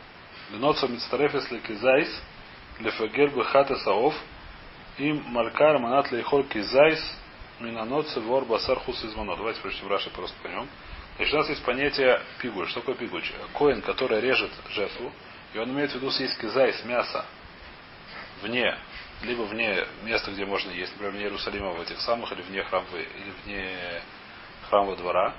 Леноца 0.50 0.86
Мицтарефес 0.86 1.50
Лекизайс. 1.50 2.22
Лефагер 2.78 3.30
Бехата 3.30 3.76
Саов. 3.78 4.14
Им 4.98 5.22
Малькар 5.28 5.78
Манат 5.78 6.10
Лейхол 6.12 6.44
Кизайс. 6.44 7.00
Минаноце 7.60 8.20
Вор 8.20 8.44
Басар 8.44 8.78
Хус 8.80 9.04
Измано. 9.04 9.36
Давайте 9.36 9.60
прочтем 9.60 9.88
Раши 9.88 10.10
просто 10.10 10.36
поймем. 10.42 10.68
Значит, 11.16 11.34
у 11.34 11.36
нас 11.38 11.48
есть 11.48 11.64
понятие 11.64 12.20
пигуль. 12.40 12.68
Что 12.68 12.80
такое 12.80 12.94
пигуль? 12.94 13.22
Коин, 13.54 13.82
который 13.82 14.20
режет 14.20 14.52
жертву, 14.70 15.12
и 15.52 15.58
он 15.58 15.70
имеет 15.70 15.90
в 15.90 15.96
виду 15.96 16.10
съесть 16.10 16.38
кизайс, 16.38 16.84
мясо, 16.84 17.24
вне, 18.42 18.76
либо 19.22 19.42
вне 19.42 19.84
места, 20.04 20.30
где 20.30 20.44
можно 20.44 20.70
есть, 20.70 20.92
например, 20.92 21.14
вне 21.14 21.22
Иерусалима 21.24 21.72
в 21.72 21.80
этих 21.80 22.00
самых, 22.00 22.30
или 22.30 22.42
вне 22.42 22.62
храма, 22.62 22.86
или 22.94 23.32
вне 23.44 24.02
храмового 24.68 24.96
двора, 24.96 25.34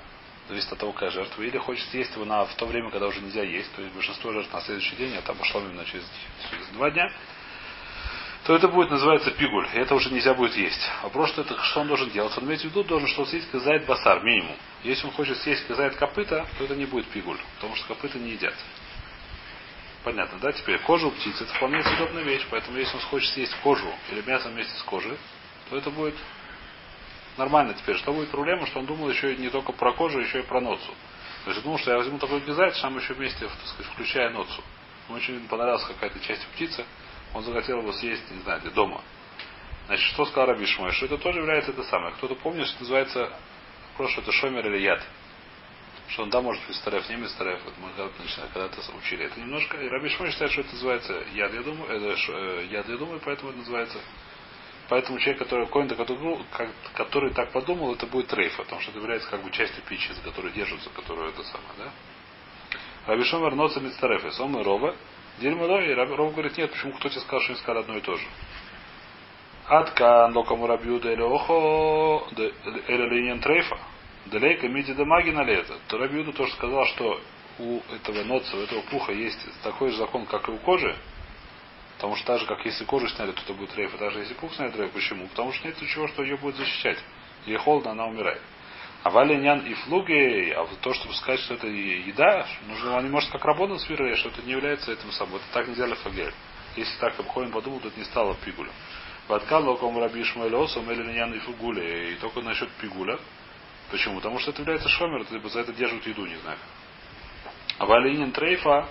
зависит 0.48 0.70
от 0.72 0.78
того, 0.78 0.92
какая 0.92 1.10
жертва, 1.10 1.42
или 1.42 1.56
хочет 1.56 1.88
съесть 1.88 2.14
его 2.14 2.26
на, 2.26 2.44
в 2.44 2.54
то 2.56 2.66
время, 2.66 2.90
когда 2.90 3.06
уже 3.06 3.20
нельзя 3.20 3.42
есть, 3.42 3.74
то 3.74 3.80
есть 3.80 3.94
большинство 3.94 4.32
жертв 4.32 4.52
на 4.52 4.60
следующий 4.60 4.96
день, 4.96 5.16
а 5.16 5.22
там 5.22 5.36
пошло 5.36 5.62
именно 5.62 5.86
через, 5.86 6.04
через 6.50 6.66
два 6.68 6.90
дня, 6.90 7.10
то 8.50 8.56
это 8.56 8.66
будет 8.66 8.90
называться 8.90 9.30
пигуль, 9.30 9.68
и 9.74 9.78
это 9.78 9.94
уже 9.94 10.10
нельзя 10.10 10.34
будет 10.34 10.56
есть. 10.56 10.80
Вопрос, 11.04 11.28
что, 11.28 11.42
это, 11.42 11.56
что 11.62 11.82
он 11.82 11.86
должен 11.86 12.10
делать? 12.10 12.36
Он 12.36 12.46
имеет 12.46 12.60
в 12.62 12.64
виду, 12.64 12.82
должен 12.82 13.06
что 13.06 13.24
съесть 13.24 13.48
казает 13.48 13.86
басар, 13.86 14.24
минимум. 14.24 14.56
Если 14.82 15.06
он 15.06 15.12
хочет 15.12 15.36
съесть 15.36 15.64
казает 15.68 15.94
копыта, 15.94 16.44
то 16.58 16.64
это 16.64 16.74
не 16.74 16.84
будет 16.84 17.06
пигуль, 17.10 17.38
потому 17.54 17.76
что 17.76 17.86
копыта 17.86 18.18
не 18.18 18.30
едят. 18.30 18.54
Понятно, 20.02 20.40
да? 20.40 20.50
Теперь 20.50 20.80
кожа 20.80 21.06
у 21.06 21.12
птицы 21.12 21.44
это 21.44 21.54
вполне 21.54 21.80
съедобная 21.84 22.24
вещь, 22.24 22.44
поэтому 22.50 22.76
если 22.76 22.96
он 22.96 23.02
хочет 23.02 23.32
съесть 23.34 23.54
кожу 23.62 23.86
или 24.10 24.20
мясо 24.22 24.48
вместе 24.48 24.76
с 24.80 24.82
кожей, 24.82 25.16
то 25.68 25.76
это 25.76 25.90
будет 25.90 26.16
нормально 27.36 27.74
теперь. 27.74 27.98
Что 27.98 28.12
будет 28.12 28.30
проблема, 28.30 28.66
что 28.66 28.80
он 28.80 28.86
думал 28.86 29.10
еще 29.10 29.36
не 29.36 29.50
только 29.50 29.70
про 29.70 29.92
кожу, 29.92 30.18
еще 30.18 30.40
и 30.40 30.42
про 30.42 30.60
ноцу. 30.60 30.92
То 31.44 31.52
есть 31.52 31.62
думал, 31.62 31.78
что 31.78 31.92
я 31.92 31.98
возьму 31.98 32.18
такой 32.18 32.40
гизайт, 32.40 32.74
сам 32.78 32.98
еще 32.98 33.14
вместе, 33.14 33.46
так 33.46 33.66
сказать, 33.68 33.92
включая 33.92 34.30
ноцу. 34.30 34.60
Ему 35.06 35.18
очень 35.18 35.46
понравилась 35.46 35.84
какая-то 35.84 36.18
часть 36.18 36.44
птицы, 36.48 36.84
он 37.34 37.42
захотел 37.44 37.78
его 37.78 37.92
съесть, 37.92 38.30
не 38.30 38.40
знаю, 38.42 38.60
где 38.60 38.70
дома. 38.70 39.02
Значит, 39.86 40.06
что 40.06 40.24
сказал 40.24 40.46
Раби 40.46 40.66
Шмой? 40.66 40.92
Что 40.92 41.06
это 41.06 41.18
тоже 41.18 41.40
является 41.40 41.72
это 41.72 41.82
самое. 41.84 42.14
Кто-то 42.14 42.34
помнит, 42.36 42.66
что 42.66 42.80
называется, 42.80 43.32
просто 43.96 44.20
это 44.20 44.32
шомер 44.32 44.66
или 44.66 44.82
яд 44.82 45.02
что 46.10 46.24
он 46.24 46.30
да 46.30 46.40
может 46.40 46.66
быть 46.66 46.76
старев, 46.76 47.08
не 47.08 47.28
старев, 47.28 47.60
вот 47.64 47.74
мы 47.78 47.88
когда-то 48.52 48.80
учили 48.98 49.26
это 49.26 49.38
немножко. 49.38 49.76
И 49.76 49.88
Раби 49.88 50.08
Шмой 50.08 50.30
считает, 50.30 50.50
что 50.50 50.62
это 50.62 50.72
называется 50.72 51.12
яд, 51.32 51.52
я 51.54 51.62
думаю, 51.62 51.88
это, 51.88 52.32
э, 52.32 52.66
яд, 52.70 52.88
я 52.88 52.96
думаю, 52.96 53.20
поэтому 53.24 53.50
это 53.50 53.58
называется. 53.58 53.98
Поэтому 54.88 55.20
человек, 55.20 55.38
который 55.38 55.68
коин, 55.68 55.88
который, 55.88 56.44
который 56.94 57.32
так 57.32 57.52
подумал, 57.52 57.94
это 57.94 58.06
будет 58.06 58.26
трейфа, 58.26 58.64
потому 58.64 58.80
что 58.80 58.90
это 58.90 58.98
является 58.98 59.30
как 59.30 59.42
бы 59.44 59.50
частью 59.52 59.84
пищи, 59.84 60.12
за 60.12 60.20
которую 60.22 60.52
держится, 60.52 60.90
которую 60.90 61.28
это 61.28 61.44
самое, 61.44 61.74
да? 61.78 61.92
Раби 63.06 63.22
Шомер 63.24 63.54
ноца 63.54 63.78
мицтарефе, 63.78 64.32
сом 64.32 64.58
и 64.58 64.64
рова, 64.64 64.96
дерьмо 65.40 65.80
и 65.80 65.94
Раби 65.94 66.14
Ров 66.14 66.32
говорит, 66.32 66.56
нет, 66.56 66.70
почему 66.70 66.92
кто 66.92 67.08
тебе 67.08 67.20
сказал, 67.20 67.40
что 67.40 67.52
не 67.52 67.58
сказал 67.58 67.82
одно 67.82 67.96
и 67.96 68.00
то 68.00 68.16
же? 68.16 68.26
Аткан 69.66 70.36
локому 70.36 70.66
рабиуда 70.66 71.12
или 71.12 71.22
охо, 71.22 72.26
или 72.36 73.08
линен 73.08 73.40
трейфа. 73.40 73.78
Далейка 74.26 74.68
миди 74.68 74.92
дамаги 74.92 75.30
на 75.30 75.44
лето. 75.44 75.76
То 75.88 75.98
Рабиуду 75.98 76.32
тоже 76.32 76.52
сказал, 76.52 76.84
что 76.86 77.20
у 77.58 77.80
этого 77.94 78.22
ноца, 78.24 78.56
у 78.56 78.60
этого 78.60 78.82
пуха 78.82 79.12
есть 79.12 79.38
такой 79.62 79.90
же 79.90 79.96
закон, 79.96 80.26
как 80.26 80.48
и 80.48 80.52
у 80.52 80.58
кожи. 80.58 80.94
Потому 81.96 82.16
что 82.16 82.26
так 82.26 82.40
же, 82.40 82.46
как 82.46 82.64
если 82.64 82.84
кожу 82.84 83.08
сняли, 83.08 83.32
то 83.32 83.42
это 83.42 83.54
будет 83.54 83.74
рейф. 83.76 83.94
А 83.94 83.98
даже 83.98 84.20
если 84.20 84.34
пух 84.34 84.54
сняли 84.54 84.76
рейф, 84.76 84.92
почему? 84.92 85.26
Потому 85.28 85.52
что 85.52 85.68
нет 85.68 85.80
ничего, 85.80 86.08
что 86.08 86.22
ее 86.22 86.36
будет 86.36 86.56
защищать. 86.56 86.98
Ей 87.46 87.56
холодно, 87.56 87.92
она 87.92 88.06
умирает. 88.06 88.40
А 89.02 89.08
валинян 89.08 89.60
и 89.60 89.72
флуги, 89.74 90.50
а 90.50 90.66
то, 90.82 90.92
чтобы 90.92 91.14
сказать, 91.14 91.40
что 91.40 91.54
это 91.54 91.66
еда, 91.66 92.46
нужно, 92.66 92.98
они 92.98 93.08
может 93.08 93.30
как 93.30 93.44
работа 93.44 93.78
с 93.78 93.84
что 93.84 94.28
это 94.28 94.42
не 94.42 94.52
является 94.52 94.92
этим 94.92 95.10
собой. 95.12 95.40
Это 95.40 95.52
так 95.54 95.68
нельзя 95.68 95.86
лефагель. 95.86 96.34
Если 96.76 96.98
так 96.98 97.18
Абхоин 97.18 97.50
подумал, 97.50 97.80
то 97.80 97.88
это 97.88 97.98
не 97.98 98.04
стало 98.04 98.34
пигулем. 98.44 98.72
Ваткал 99.26 99.64
локом 99.64 99.98
раби 99.98 100.22
Шмуэлосом 100.22 100.90
или 100.90 101.02
линян 101.02 101.32
и 101.32 101.38
фугуля. 101.38 102.10
И 102.10 102.16
только 102.16 102.42
насчет 102.42 102.68
пигуля. 102.72 103.18
Почему? 103.90 104.16
Потому 104.16 104.38
что 104.38 104.50
это 104.50 104.60
является 104.60 104.88
шомер, 104.88 105.26
либо 105.30 105.48
за 105.48 105.60
это 105.60 105.72
держат 105.72 106.06
еду, 106.06 106.26
не 106.26 106.36
знаю. 106.36 106.58
А 107.78 107.86
валинин 107.86 108.32
трейфа, 108.32 108.86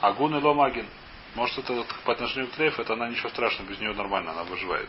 агун 0.00 0.36
и 0.36 0.42
ломагин. 0.42 0.86
Может, 1.34 1.58
это 1.58 1.86
по 2.04 2.12
отношению 2.12 2.48
к 2.50 2.54
трейфу, 2.54 2.82
это 2.82 2.92
она 2.92 3.08
ничего 3.08 3.30
страшного, 3.30 3.70
без 3.70 3.80
нее 3.80 3.94
нормально, 3.94 4.32
она 4.32 4.44
выживает. 4.44 4.88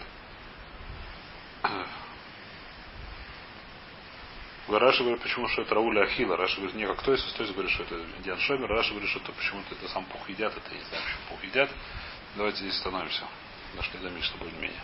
Раша 4.68 5.04
говорит, 5.04 5.22
почему 5.22 5.48
что 5.50 5.64
это 5.64 5.76
Рауля 5.76 6.04
Ахила. 6.04 6.38
Раша 6.38 6.58
говорит, 6.58 6.76
не, 6.76 6.86
как 6.88 7.00
кто 7.00 7.14
из 7.14 7.24
кто 7.24 7.44
говорит, 7.46 7.72
что 7.72 7.84
это 7.84 8.00
Диан 8.24 8.40
Шомер. 8.40 8.70
Раша 8.70 8.92
говорит, 8.92 9.10
что 9.10 9.20
это 9.20 9.32
почему-то 9.34 9.76
это 9.76 9.88
сам 9.90 10.06
пух 10.06 10.30
едят, 10.30 10.56
это 10.56 10.74
не 10.74 10.82
знаю, 10.82 11.04
почему 11.04 11.22
пух 11.30 11.44
едят. 11.44 11.70
Давайте 12.36 12.60
здесь 12.60 12.76
остановимся. 12.76 13.24
Дошли 13.76 14.00
до 14.00 14.10
Мишна 14.10 14.38
более-менее. 14.38 14.80